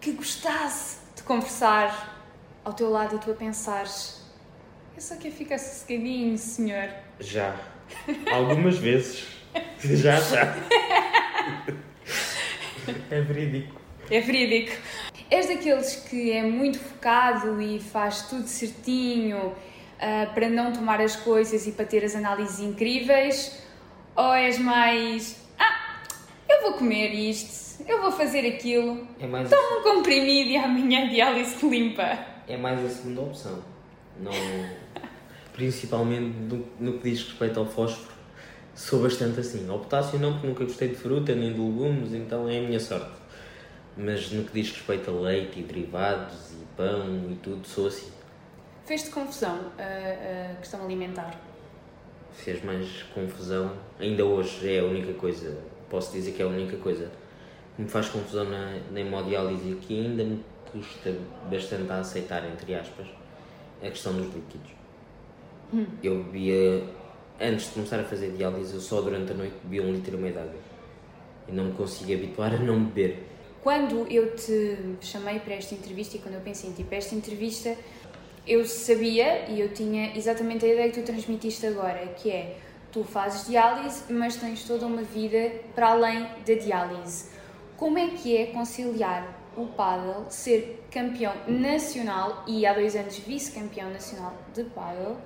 que 0.00 0.12
gostasse 0.12 0.98
de 1.16 1.22
conversar 1.22 2.20
ao 2.64 2.72
teu 2.72 2.90
lado 2.90 3.16
e 3.16 3.18
tu 3.18 3.30
a 3.30 3.34
pensares 3.34 4.24
eu 4.96 5.00
só 5.00 5.16
quero 5.16 5.34
ficar 5.34 5.58
sossegadinho, 5.58 6.38
senhor? 6.38 6.88
Já. 7.18 7.56
Algumas 8.32 8.78
vezes. 8.78 9.26
Já, 9.80 10.20
já. 10.20 10.54
É 13.10 13.20
verídico. 13.20 13.80
É 14.08 14.20
verídico. 14.20 14.76
És 15.30 15.48
daqueles 15.48 15.96
que 15.96 16.30
é 16.30 16.44
muito 16.44 16.78
focado 16.78 17.60
e 17.60 17.80
faz 17.80 18.22
tudo 18.22 18.46
certinho 18.46 19.52
uh, 19.96 20.32
para 20.34 20.48
não 20.48 20.72
tomar 20.72 21.00
as 21.00 21.16
coisas 21.16 21.66
e 21.66 21.72
para 21.72 21.84
ter 21.84 22.04
as 22.04 22.14
análises 22.14 22.60
incríveis? 22.60 23.62
Ou 24.16 24.32
és 24.32 24.58
mais. 24.58 25.36
Ah, 25.58 26.00
eu 26.48 26.62
vou 26.62 26.74
comer 26.74 27.08
isto, 27.12 27.82
eu 27.88 28.00
vou 28.00 28.12
fazer 28.12 28.46
aquilo, 28.46 29.06
É 29.18 29.26
mais, 29.26 29.50
toma 29.50 29.80
um 29.80 29.82
comprimido 29.82 30.50
e 30.50 30.56
amanhã 30.56 31.04
a 31.04 31.08
diálise 31.08 31.66
limpa? 31.66 32.18
é 32.46 32.56
mais 32.56 32.84
a 32.84 32.88
segunda 32.88 33.22
opção. 33.22 33.62
Não, 34.20 34.30
principalmente 35.52 36.36
no, 36.38 36.66
no 36.78 36.98
que 36.98 37.10
diz 37.10 37.22
respeito 37.24 37.58
ao 37.58 37.66
fósforo, 37.66 38.12
sou 38.74 39.02
bastante 39.02 39.40
assim. 39.40 39.68
Ao 39.68 39.78
potássio 39.78 40.18
não, 40.18 40.32
porque 40.34 40.46
nunca 40.46 40.64
gostei 40.64 40.88
de 40.88 40.94
fruta 40.96 41.34
nem 41.34 41.52
de 41.52 41.58
legumes, 41.60 42.12
então 42.12 42.48
é 42.48 42.58
a 42.58 42.62
minha 42.62 42.80
sorte. 42.80 43.10
Mas 43.96 44.30
no 44.30 44.44
que 44.44 44.52
diz 44.52 44.70
respeito 44.72 45.10
a 45.10 45.12
leite 45.14 45.60
e 45.60 45.62
derivados 45.62 46.52
e 46.52 46.64
pão 46.76 47.28
e 47.30 47.34
tudo, 47.36 47.66
sou 47.66 47.86
assim. 47.86 48.10
Fez-te 48.84 49.08
confusão 49.10 49.72
a, 49.78 50.52
a 50.52 50.54
questão 50.56 50.84
alimentar? 50.84 51.40
Fez 52.32 52.62
mais 52.62 53.02
confusão. 53.14 53.72
Ainda 53.98 54.24
hoje 54.26 54.74
é 54.74 54.80
a 54.80 54.84
única 54.84 55.14
coisa, 55.14 55.56
posso 55.88 56.12
dizer 56.12 56.32
que 56.32 56.42
é 56.42 56.44
a 56.44 56.48
única 56.48 56.76
coisa 56.76 57.10
que 57.74 57.82
me 57.82 57.88
faz 57.88 58.08
confusão 58.08 58.44
na, 58.44 58.78
na 58.90 59.00
hemodiálise 59.00 59.70
e 59.70 59.76
que 59.76 59.98
ainda 59.98 60.22
me 60.22 60.44
custa 60.70 61.16
bastante 61.50 61.90
a 61.90 62.00
aceitar, 62.00 62.44
entre 62.46 62.74
aspas, 62.74 63.06
a 63.82 63.88
questão 63.88 64.12
dos 64.12 64.26
líquidos. 64.26 64.70
Eu 66.02 66.22
bebia, 66.22 66.84
antes 67.40 67.66
de 67.66 67.72
começar 67.72 67.98
a 67.98 68.04
fazer 68.04 68.32
diálise, 68.32 68.74
eu 68.74 68.80
só 68.80 69.00
durante 69.00 69.32
a 69.32 69.34
noite 69.34 69.54
bebia 69.64 69.82
um 69.82 69.92
litro 69.92 70.16
e 70.16 70.20
meio 70.20 70.34
de 70.34 70.40
água. 70.40 70.60
E 71.48 71.52
não 71.52 71.64
me 71.64 71.72
consigo 71.72 72.12
habituar 72.12 72.54
a 72.54 72.58
não 72.58 72.84
beber. 72.84 73.28
Quando 73.62 74.06
eu 74.12 74.36
te 74.36 74.76
chamei 75.00 75.38
para 75.40 75.54
esta 75.54 75.74
entrevista 75.74 76.18
e 76.18 76.20
quando 76.20 76.34
eu 76.34 76.40
pensei 76.42 76.68
em 76.68 76.74
ti 76.74 76.84
para 76.84 76.98
esta 76.98 77.14
entrevista, 77.14 77.74
eu 78.46 78.64
sabia 78.66 79.48
e 79.48 79.60
eu 79.60 79.72
tinha 79.72 80.16
exatamente 80.16 80.64
a 80.64 80.68
ideia 80.68 80.90
que 80.90 81.00
tu 81.00 81.04
transmitiste 81.04 81.66
agora, 81.66 82.06
que 82.16 82.30
é 82.30 82.56
tu 82.92 83.02
fazes 83.02 83.46
diálise, 83.46 84.12
mas 84.12 84.36
tens 84.36 84.64
toda 84.64 84.86
uma 84.86 85.02
vida 85.02 85.52
para 85.74 85.88
além 85.88 86.28
da 86.46 86.54
diálise. 86.54 87.30
Como 87.76 87.98
é 87.98 88.10
que 88.10 88.36
é 88.36 88.46
conciliar 88.46 89.40
o 89.56 89.66
paddle, 89.66 90.26
ser 90.28 90.84
campeão 90.90 91.32
nacional 91.48 92.44
e 92.46 92.66
há 92.66 92.72
dois 92.72 92.94
anos 92.94 93.18
vice-campeão 93.18 93.90
nacional 93.90 94.36
de 94.52 94.64
paddle, 94.64 95.16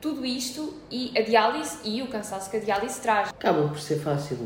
tudo 0.00 0.24
isto 0.24 0.74
e 0.90 1.12
a 1.18 1.22
diálise 1.22 1.78
e 1.84 2.00
o 2.00 2.06
cansaço 2.06 2.50
que 2.50 2.56
a 2.56 2.60
diálise 2.60 3.00
traz? 3.00 3.28
Acaba 3.28 3.68
por 3.68 3.78
ser 3.78 3.98
fácil. 3.98 4.38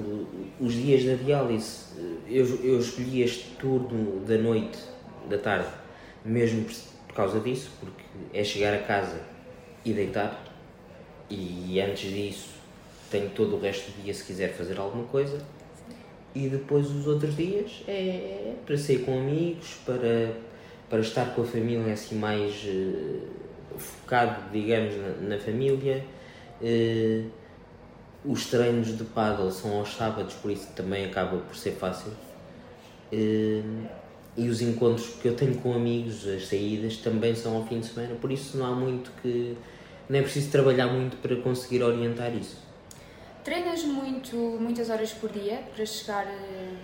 Os 0.59 0.73
dias 0.73 1.05
da 1.05 1.15
diálise, 1.15 1.85
eu, 2.27 2.45
eu 2.65 2.81
escolhi 2.81 3.23
este 3.23 3.51
turno 3.57 4.21
da 4.21 4.37
noite, 4.37 4.79
da 5.29 5.39
tarde, 5.39 5.69
mesmo 6.25 6.65
por, 7.15 7.17
causa 7.17 7.39
disso, 7.39 7.71
porque 7.79 8.03
é 8.33 8.43
chegar 8.43 8.75
a 8.75 8.79
casa 8.79 9.21
e 9.85 9.93
deitar, 9.93 10.43
e 11.31 11.81
antes 11.81 12.11
disso 12.11 12.49
tenho 13.11 13.31
todo 13.31 13.57
o 13.57 13.61
resto 13.61 13.93
do 13.93 14.03
dia 14.03 14.13
se 14.13 14.25
quiser 14.25 14.53
fazer 14.53 14.79
alguma 14.79 15.05
coisa, 15.05 15.39
e 16.35 16.49
depois 16.49 16.91
os 16.91 17.07
outros 17.07 17.37
dias 17.37 17.85
é 17.87 18.55
para 18.67 18.77
sair 18.77 19.05
com 19.05 19.17
amigos, 19.17 19.77
para, 19.87 20.35
para 20.91 20.99
estar 20.99 21.33
com 21.35 21.43
a 21.43 21.45
família 21.45 21.93
assim 21.93 22.17
mais 22.17 22.65
eh, 22.67 23.21
focado, 23.79 24.51
digamos, 24.51 24.95
na, 24.97 25.29
na 25.29 25.39
família. 25.39 26.05
Eh, 26.61 27.23
os 28.25 28.47
treinos 28.47 28.99
de 28.99 29.05
paddle 29.05 29.53
são 29.53 29.79
aos 29.79 29.95
sábados, 29.95 30.35
por 30.35 30.51
isso 30.51 30.73
também 30.75 31.05
acaba 31.05 31.37
por 31.37 31.55
ser 31.55 31.73
fácil. 31.73 32.11
Eh, 33.13 33.63
e 34.37 34.49
os 34.49 34.61
encontros 34.61 35.15
que 35.21 35.29
eu 35.29 35.37
tenho 35.37 35.55
com 35.57 35.75
amigos, 35.75 36.27
as 36.27 36.49
saídas, 36.49 36.97
também 36.97 37.35
são 37.35 37.57
ao 37.57 37.67
fim 37.67 37.81
de 37.81 37.87
semana, 37.87 38.15
por 38.17 38.33
isso 38.33 38.57
não 38.57 38.67
há 38.67 38.75
muito 38.75 39.13
que. 39.23 39.57
não 40.09 40.19
é 40.19 40.23
preciso 40.23 40.51
trabalhar 40.51 40.89
muito 40.89 41.17
para 41.19 41.37
conseguir 41.37 41.83
orientar 41.83 42.35
isso. 42.35 42.59
Treinas 43.45 43.85
muito, 43.85 44.37
muitas 44.37 44.91
horas 44.91 45.13
por 45.13 45.31
dia 45.31 45.63
para 45.75 45.85
chegar. 45.87 46.27
eh, 46.27 46.75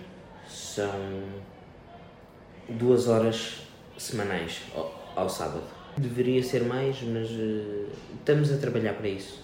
São 0.47 1.23
duas 2.69 3.07
horas 3.07 3.63
semanais 3.97 4.61
ao, 4.75 5.13
ao 5.15 5.29
sábado. 5.29 5.63
Deveria 5.97 6.41
ser 6.41 6.63
mais, 6.63 7.01
mas 7.01 7.27
eh, 7.31 7.87
estamos 8.17 8.51
a 8.51 8.57
trabalhar 8.57 8.93
para 8.93 9.09
isso 9.09 9.41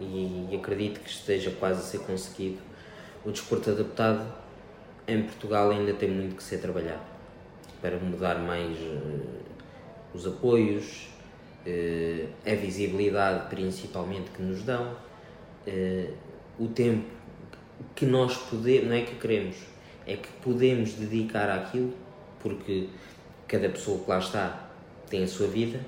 e 0.00 0.54
acredito 0.54 1.00
que 1.00 1.08
esteja 1.08 1.50
quase 1.52 1.80
a 1.80 1.84
ser 1.84 2.00
conseguido. 2.00 2.58
O 3.24 3.30
desporto 3.30 3.70
adaptado 3.70 4.26
em 5.06 5.22
Portugal 5.22 5.70
ainda 5.70 5.94
tem 5.94 6.10
muito 6.10 6.36
que 6.36 6.42
ser 6.42 6.58
trabalhado 6.58 7.17
para 7.80 7.96
mudar 7.98 8.38
mais 8.38 8.76
eh, 8.76 9.42
os 10.14 10.26
apoios, 10.26 11.08
eh, 11.66 12.26
a 12.46 12.54
visibilidade 12.54 13.48
principalmente 13.48 14.30
que 14.30 14.42
nos 14.42 14.62
dão, 14.62 14.96
eh, 15.66 16.10
o 16.58 16.68
tempo 16.68 17.04
que 17.94 18.06
nós 18.06 18.36
podemos, 18.36 18.88
não 18.88 18.96
é 18.96 19.02
que 19.02 19.14
queremos, 19.16 19.56
é 20.06 20.16
que 20.16 20.28
podemos 20.42 20.92
dedicar 20.94 21.48
àquilo, 21.50 21.92
porque 22.40 22.88
cada 23.46 23.68
pessoa 23.68 24.02
que 24.02 24.10
lá 24.10 24.18
está 24.18 24.70
tem 25.08 25.22
a 25.22 25.28
sua 25.28 25.46
vida 25.46 25.80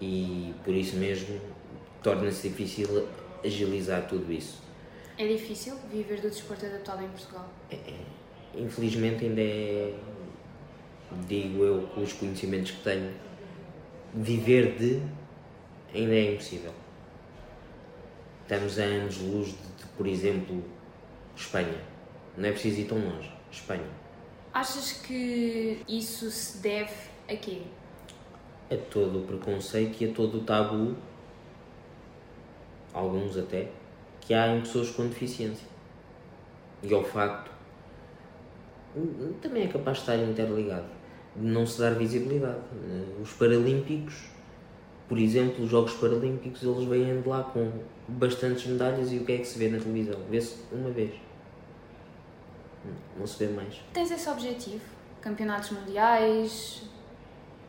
e 0.00 0.54
por 0.64 0.74
isso 0.74 0.96
mesmo 0.96 1.38
torna-se 2.02 2.48
difícil 2.48 3.06
agilizar 3.44 4.06
tudo 4.06 4.32
isso. 4.32 4.62
É 5.18 5.26
difícil 5.26 5.76
viver 5.90 6.20
do 6.20 6.30
desporto 6.30 6.64
adaptado 6.64 7.04
em 7.04 7.08
Portugal. 7.08 7.48
Infelizmente 8.54 9.24
ainda 9.24 9.42
é, 9.42 9.94
digo 11.26 11.64
eu, 11.64 11.86
com 11.88 12.02
os 12.02 12.12
conhecimentos 12.12 12.72
que 12.72 12.82
tenho, 12.82 13.12
viver 14.14 14.76
de 14.76 15.02
ainda 15.94 16.14
é 16.14 16.32
impossível. 16.32 16.72
Estamos 18.42 18.78
a 18.78 18.82
anos-luz 18.82 19.48
de, 19.48 19.54
de, 19.54 19.86
por 19.96 20.06
exemplo, 20.06 20.62
Espanha. 21.36 21.80
Não 22.36 22.48
é 22.48 22.52
preciso 22.52 22.80
ir 22.80 22.84
tão 22.86 22.98
longe. 22.98 23.30
Espanha. 23.50 23.86
Achas 24.52 24.92
que 24.92 25.82
isso 25.88 26.30
se 26.30 26.58
deve 26.58 26.94
a 27.28 27.36
quê? 27.36 27.62
A 28.70 28.76
todo 28.76 29.20
o 29.20 29.26
preconceito 29.26 30.02
e 30.02 30.10
a 30.10 30.12
todo 30.12 30.38
o 30.38 30.44
tabu, 30.44 30.96
alguns 32.92 33.36
até, 33.36 33.68
que 34.20 34.34
há 34.34 34.48
em 34.48 34.60
pessoas 34.60 34.90
com 34.90 35.06
deficiência. 35.06 35.66
E 36.82 36.92
ao 36.94 37.04
facto, 37.04 37.50
também 39.40 39.64
é 39.64 39.68
capaz 39.68 39.98
de 39.98 40.02
estar 40.02 40.16
interligado, 40.16 40.88
não 41.36 41.66
se 41.66 41.78
dar 41.78 41.94
visibilidade. 41.94 42.60
Os 43.22 43.32
Paralímpicos, 43.32 44.14
por 45.08 45.18
exemplo, 45.18 45.64
os 45.64 45.70
Jogos 45.70 45.92
Paralímpicos, 45.94 46.62
eles 46.62 46.84
vêm 46.84 47.20
de 47.20 47.28
lá 47.28 47.42
com 47.42 47.70
bastantes 48.08 48.66
medalhas 48.66 49.12
e 49.12 49.18
o 49.18 49.24
que 49.24 49.32
é 49.32 49.38
que 49.38 49.44
se 49.44 49.58
vê 49.58 49.68
na 49.68 49.78
televisão? 49.78 50.18
Vê-se 50.30 50.56
uma 50.72 50.90
vez. 50.90 51.12
Não 53.18 53.26
se 53.26 53.44
vê 53.44 53.52
mais. 53.52 53.74
Tens 53.92 54.10
esse 54.10 54.28
objetivo? 54.28 54.84
Campeonatos 55.20 55.70
mundiais? 55.70 56.82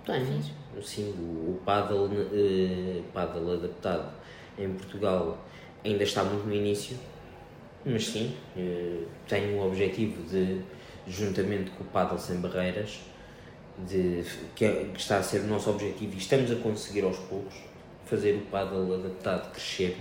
Tenho. 0.05 0.41
Sim, 0.81 1.13
o, 1.19 1.59
paddle, 1.65 2.09
eh, 2.31 3.01
paddle 3.13 3.53
adaptado 3.53 4.13
em 4.57 4.71
Portugal 4.73 5.37
ainda 5.83 6.03
está 6.03 6.23
muito 6.23 6.47
no 6.47 6.53
início, 6.53 6.97
mas 7.85 8.07
sim, 8.07 8.35
eh, 8.55 9.03
tenho 9.27 9.57
o 9.57 9.67
objetivo 9.67 10.23
de, 10.23 10.61
juntamente 11.07 11.71
com 11.71 11.83
o 11.83 11.87
paddle 11.87 12.17
sem 12.17 12.39
barreiras, 12.39 13.01
de, 13.87 14.23
que, 14.55 14.65
é- 14.65 14.85
que 14.93 14.99
está 14.99 15.17
a 15.17 15.23
ser 15.23 15.41
o 15.41 15.47
nosso 15.47 15.69
objetivo 15.69 16.13
e 16.13 16.17
estamos 16.17 16.51
a 16.51 16.55
conseguir 16.55 17.03
aos 17.03 17.17
poucos 17.17 17.55
fazer 18.05 18.35
o 18.35 18.41
paddle 18.51 18.93
adaptado 18.95 19.51
crescer 19.51 19.97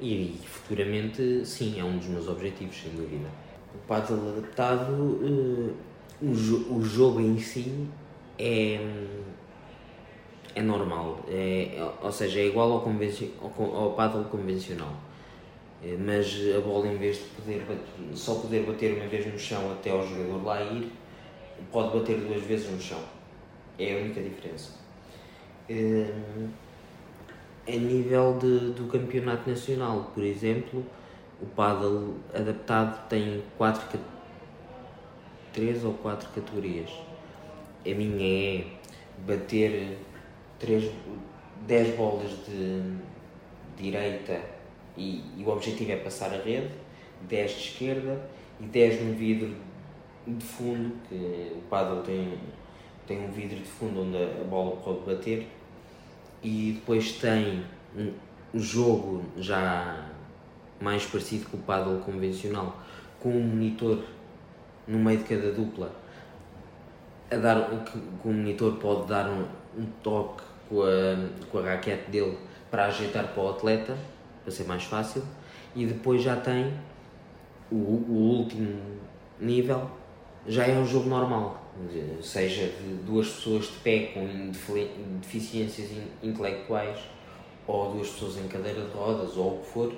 e, 0.00 0.38
futuramente, 0.44 1.44
sim, 1.44 1.80
é 1.80 1.84
um 1.84 1.96
dos 1.98 2.06
meus 2.06 2.28
objetivos, 2.28 2.76
sem 2.80 2.92
dúvida. 2.92 3.28
O 3.74 3.78
paddle 3.86 4.30
adaptado, 4.30 5.18
eh, 5.22 5.72
o, 6.22 6.32
jo- 6.34 6.66
o 6.72 6.82
jogo 6.82 7.20
em 7.20 7.38
si 7.38 7.86
é, 8.38 8.78
é 10.54 10.62
normal, 10.62 11.20
é, 11.28 11.78
ou 12.02 12.10
seja, 12.12 12.40
é 12.40 12.46
igual 12.46 12.72
ao, 12.72 12.84
ao, 12.84 13.76
ao 13.76 13.92
paddle 13.92 14.24
convencional. 14.24 14.92
Eh, 15.84 15.96
mas 15.98 16.26
a 16.56 16.60
bola, 16.60 16.88
em 16.88 16.96
vez 16.96 17.18
de 17.18 17.24
poder 17.24 17.60
bater, 17.60 18.16
só 18.16 18.34
poder 18.36 18.64
bater 18.66 18.94
uma 18.96 19.06
vez 19.06 19.26
no 19.32 19.38
chão 19.38 19.70
até 19.72 19.92
o 19.94 20.02
jogador 20.06 20.44
lá 20.44 20.62
ir, 20.62 20.90
pode 21.72 21.98
bater 21.98 22.18
duas 22.18 22.42
vezes 22.42 22.70
no 22.70 22.80
chão. 22.80 23.00
É 23.78 23.94
a 23.94 23.96
única 23.98 24.20
diferença. 24.20 24.72
Um, 25.70 26.48
a 27.66 27.76
nível 27.76 28.38
de, 28.38 28.72
do 28.72 28.88
campeonato 28.88 29.48
nacional, 29.48 30.10
por 30.14 30.24
exemplo, 30.24 30.84
o 31.40 31.46
paddle 31.46 32.16
adaptado 32.34 33.08
tem 33.08 33.42
quatro, 33.56 34.00
três 35.52 35.84
ou 35.84 35.94
quatro 35.94 36.28
categorias. 36.30 36.90
A 37.84 37.94
minha 37.94 38.60
é 38.60 38.64
bater 39.26 39.98
três, 40.58 40.90
dez 41.66 41.94
bolas 41.96 42.30
de 42.46 42.96
direita 43.76 44.40
e, 44.96 45.22
e, 45.36 45.44
o 45.44 45.48
objetivo 45.48 45.92
é 45.92 45.96
passar 45.96 46.32
a 46.32 46.42
rede, 46.42 46.70
10 47.28 47.50
de 47.50 47.58
esquerda 47.58 48.28
e 48.60 48.64
10 48.64 49.02
no 49.02 49.14
vidro 49.14 49.54
de 50.36 50.44
fundo, 50.44 50.94
que 51.08 51.52
o 51.54 51.62
paddle 51.68 52.02
tem, 52.02 52.38
tem 53.06 53.24
um 53.24 53.30
vidro 53.30 53.56
de 53.56 53.64
fundo 53.64 54.02
onde 54.02 54.16
a 54.16 54.44
bola 54.44 54.76
pode 54.76 55.00
bater 55.00 55.48
e 56.42 56.72
depois 56.74 57.12
tem 57.12 57.64
um, 57.96 58.12
jogo 58.54 59.22
já 59.36 60.06
mais 60.80 61.04
parecido 61.06 61.48
com 61.50 61.56
o 61.56 61.60
paddle 61.60 62.00
convencional, 62.00 62.76
com 63.20 63.30
um 63.30 63.42
monitor 63.42 64.02
no 64.86 64.98
meio 64.98 65.18
de 65.18 65.24
cada 65.24 65.52
dupla 65.52 65.92
a 67.30 67.36
dar 67.36 67.68
que, 67.84 67.92
que 67.92 68.28
o 68.28 68.32
monitor 68.32 68.76
pode 68.76 69.06
dar 69.06 69.28
um, 69.28 69.44
um 69.76 69.86
toque 70.02 70.42
com 70.68 70.82
a, 70.82 71.46
com 71.50 71.58
a 71.58 71.62
raquete 71.62 72.10
dele 72.10 72.38
para 72.70 72.86
ajeitar 72.86 73.28
para 73.28 73.42
o 73.42 73.50
atleta 73.50 73.96
para 74.42 74.52
ser 74.52 74.64
mais 74.64 74.84
fácil 74.84 75.22
e 75.74 75.84
depois 75.84 76.22
já 76.22 76.36
tem 76.36 76.72
o, 77.70 77.76
o 77.76 78.38
último 78.38 78.80
nível 79.38 79.90
já 80.46 80.66
é 80.66 80.78
um 80.78 80.84
jogo 80.84 81.08
normal 81.08 81.64
seja 82.22 82.66
de 82.66 82.94
duas 83.04 83.28
pessoas 83.28 83.66
de 83.66 83.78
pé 83.78 84.10
com 84.12 84.50
deficiências 85.20 85.90
intelectuais 86.22 86.98
ou 87.66 87.92
duas 87.92 88.08
pessoas 88.10 88.36
em 88.38 88.48
cadeira 88.48 88.82
de 88.82 88.90
rodas 88.92 89.36
ou 89.36 89.56
o 89.56 89.60
que 89.60 89.66
for 89.66 89.94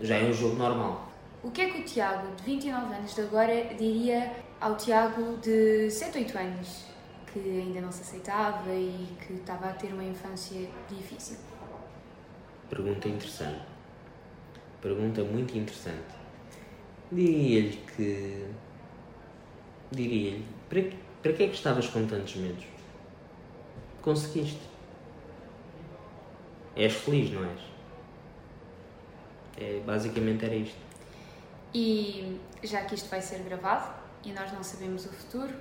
já 0.00 0.16
é 0.16 0.24
um 0.24 0.32
jogo 0.32 0.56
normal 0.56 1.10
o 1.42 1.50
que 1.50 1.62
é 1.62 1.70
que 1.70 1.80
o 1.80 1.84
Tiago, 1.84 2.36
de 2.36 2.42
29 2.42 2.94
anos 2.94 3.14
de 3.14 3.22
agora, 3.22 3.74
diria 3.74 4.30
ao 4.60 4.76
Tiago 4.76 5.38
de 5.38 5.90
7, 5.90 6.18
8 6.18 6.38
anos, 6.38 6.84
que 7.32 7.38
ainda 7.38 7.80
não 7.80 7.90
se 7.90 8.02
aceitava 8.02 8.70
e 8.74 9.08
que 9.26 9.32
estava 9.34 9.70
a 9.70 9.72
ter 9.72 9.90
uma 9.94 10.04
infância 10.04 10.68
difícil? 10.86 11.38
Pergunta 12.68 13.08
interessante. 13.08 13.62
Pergunta 14.82 15.24
muito 15.24 15.56
interessante. 15.56 16.14
Diria-lhe 17.10 17.82
que. 17.96 18.44
Diria-lhe. 19.90 20.44
Para, 20.68 20.82
para 21.22 21.32
que 21.32 21.42
é 21.42 21.48
que 21.48 21.54
estavas 21.54 21.86
com 21.88 22.06
tantos 22.06 22.36
medos? 22.36 22.64
Conseguiste. 24.02 24.60
És 26.76 26.94
feliz, 26.94 27.30
não 27.30 27.44
és? 27.44 27.60
É, 29.58 29.80
basicamente 29.84 30.44
era 30.44 30.54
isto. 30.54 30.78
E 31.74 32.40
já 32.62 32.84
que 32.84 32.94
isto 32.94 33.08
vai 33.08 33.20
ser 33.20 33.40
gravado 33.40 33.94
e 34.24 34.32
nós 34.32 34.52
não 34.52 34.62
sabemos 34.62 35.04
o 35.06 35.08
futuro, 35.10 35.52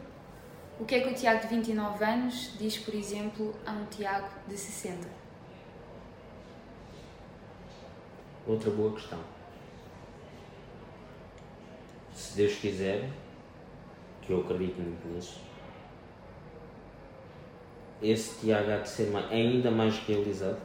o 0.79 0.85
que 0.85 0.95
é 0.95 1.01
que 1.01 1.09
o 1.09 1.13
Tiago 1.13 1.41
de 1.41 1.47
29 1.47 2.03
anos 2.05 2.55
diz, 2.57 2.77
por 2.77 2.93
exemplo, 2.93 3.53
a 3.65 3.71
um 3.71 3.85
Tiago 3.87 4.29
de 4.47 4.57
60? 4.57 5.07
Outra 8.47 8.71
boa 8.71 8.93
questão. 8.93 9.19
Se 12.15 12.35
Deus 12.35 12.55
quiser, 12.55 13.09
que 14.29 14.33
eu 14.33 14.41
acredito 14.41 14.79
muito 14.79 15.07
nisso, 15.07 15.41
esse 17.99 18.39
Tiago 18.39 18.71
há 18.71 18.77
de 18.77 18.87
ser 18.87 19.11
ainda 19.31 19.71
mais 19.71 19.97
realizado, 20.05 20.61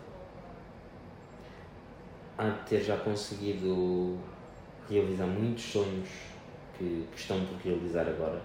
há 2.36 2.50
de 2.50 2.60
ter 2.66 2.82
já 2.82 2.98
conseguido 2.98 4.18
realizar 4.86 5.26
muitos 5.26 5.64
sonhos 5.64 6.10
que, 6.76 7.08
que 7.10 7.16
estão 7.18 7.42
por 7.46 7.56
realizar 7.56 8.06
agora. 8.06 8.42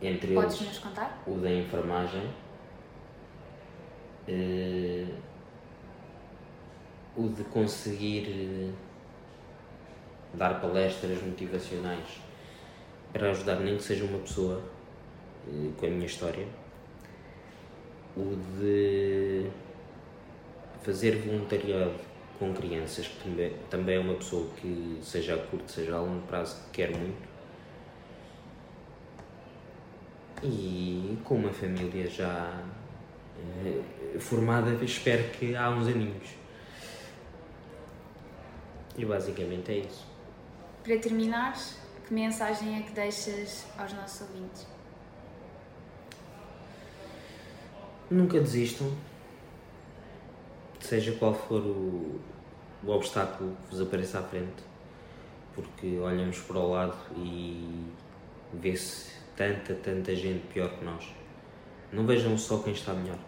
Entre 0.00 0.32
Podes 0.32 0.62
eles, 0.62 0.82
o 1.26 1.34
da 1.34 1.52
enfermagem, 1.52 2.24
uh, 4.28 5.14
o 7.18 7.28
de 7.28 7.44
conseguir 7.44 8.28
uh, 8.28 8.72
dar 10.38 10.58
palestras 10.58 11.22
motivacionais 11.22 12.25
para 13.16 13.30
ajudar 13.30 13.60
nem 13.60 13.78
que 13.78 13.82
seja 13.82 14.04
uma 14.04 14.18
pessoa 14.18 14.62
uh, 15.48 15.72
com 15.78 15.86
a 15.86 15.88
minha 15.88 16.04
história, 16.04 16.46
o 18.14 18.36
de 18.58 19.46
fazer 20.82 21.16
voluntariado 21.22 21.94
com 22.38 22.52
crianças, 22.52 23.08
que 23.08 23.56
também, 23.70 23.96
é 23.96 23.98
uma 23.98 24.14
pessoa 24.14 24.50
que, 24.56 24.98
seja 25.02 25.34
a 25.34 25.38
curto, 25.38 25.72
seja 25.72 25.96
a 25.96 26.00
longo 26.00 26.26
prazo, 26.26 26.56
quer 26.70 26.90
muito. 26.90 27.26
E 30.42 31.16
com 31.24 31.36
uma 31.36 31.52
família 31.52 32.06
já 32.10 32.62
eh, 33.64 34.18
formada, 34.18 34.84
espero 34.84 35.24
que 35.30 35.56
há 35.56 35.70
uns 35.70 35.88
aninhos. 35.88 36.28
E 38.98 39.04
basicamente 39.06 39.72
é 39.72 39.78
isso. 39.78 40.06
Para 40.84 40.98
terminar, 40.98 41.56
que 42.06 42.14
mensagem 42.14 42.78
é 42.78 42.82
que 42.82 42.92
deixas 42.92 43.66
aos 43.76 43.92
nossos 43.92 44.20
ouvintes? 44.22 44.66
Nunca 48.08 48.40
desistam 48.40 48.92
seja 50.86 51.12
qual 51.12 51.34
for 51.34 51.60
o, 51.60 52.20
o 52.84 52.90
obstáculo 52.90 53.56
que 53.62 53.70
vos 53.74 53.80
apareça 53.80 54.20
à 54.20 54.22
frente, 54.22 54.62
porque 55.54 55.98
olhamos 55.98 56.38
para 56.40 56.58
o 56.58 56.70
lado 56.70 56.96
e 57.16 57.86
vê-se 58.52 59.10
tanta, 59.34 59.74
tanta 59.74 60.14
gente 60.14 60.46
pior 60.46 60.70
que 60.78 60.84
nós. 60.84 61.04
Não 61.92 62.06
vejam 62.06 62.38
só 62.38 62.58
quem 62.58 62.72
está 62.72 62.92
melhor, 62.92 63.18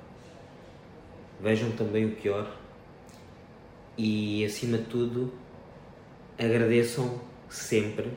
vejam 1.41 1.73
também 1.73 2.07
o 2.07 2.17
pior 2.17 2.57
e, 3.97 4.45
acima 4.45 4.79
de 4.79 4.85
tudo, 4.85 5.33
agradeçam 6.39 7.21
sempre 7.49 8.13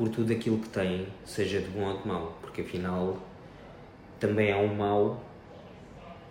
por 0.00 0.08
tudo 0.08 0.32
aquilo 0.32 0.56
que 0.56 0.68
têm, 0.70 1.06
seja 1.26 1.60
de 1.60 1.68
bom 1.68 1.84
ou 1.84 1.98
de 1.98 2.08
mau, 2.08 2.38
porque 2.40 2.62
afinal 2.62 3.18
também 4.18 4.50
há 4.50 4.56
um 4.56 4.74
mau 4.74 5.22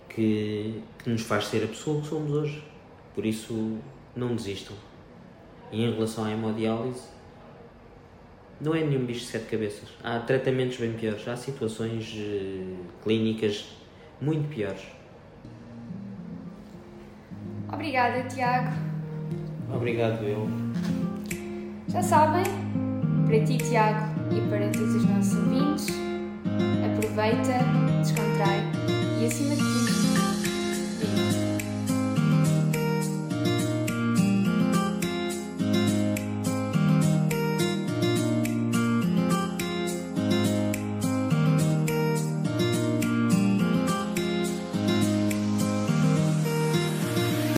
que, 0.09 0.81
que 0.97 1.07
nos 1.07 1.21
faz 1.21 1.45
ser 1.45 1.63
a 1.63 1.67
pessoa 1.67 2.01
que 2.01 2.07
somos 2.07 2.31
hoje. 2.31 2.63
Por 3.13 3.27
isso, 3.27 3.77
não 4.15 4.35
desistam. 4.35 4.75
E 5.71 5.83
em 5.83 5.93
relação 5.93 6.25
à 6.25 6.31
hemodiálise, 6.31 7.03
não 8.59 8.73
é 8.73 8.83
nenhum 8.83 9.05
bicho 9.05 9.19
de 9.19 9.27
sete 9.27 9.45
cabeças. 9.45 9.89
Há 10.03 10.17
tratamentos 10.17 10.77
bem 10.77 10.93
piores, 10.93 11.27
há 11.27 11.37
situações 11.37 12.11
uh, 12.15 12.75
clínicas 13.03 13.65
muito 14.19 14.49
piores. 14.49 14.81
Obrigada, 17.71 18.27
Tiago. 18.27 18.71
Obrigado, 19.71 20.23
eu. 20.23 20.49
Já 21.87 22.01
sabem, 22.01 22.43
para 23.29 23.45
ti, 23.45 23.57
Tiago, 23.57 24.07
e 24.35 24.41
para 24.49 24.67
todos 24.69 24.95
os 24.95 25.05
nossos 25.05 25.35
ouvintes, 25.35 25.87
aproveita, 26.83 27.59
descontrai 28.01 28.59
e 29.21 29.25
acima 29.27 29.55
de 29.55 29.88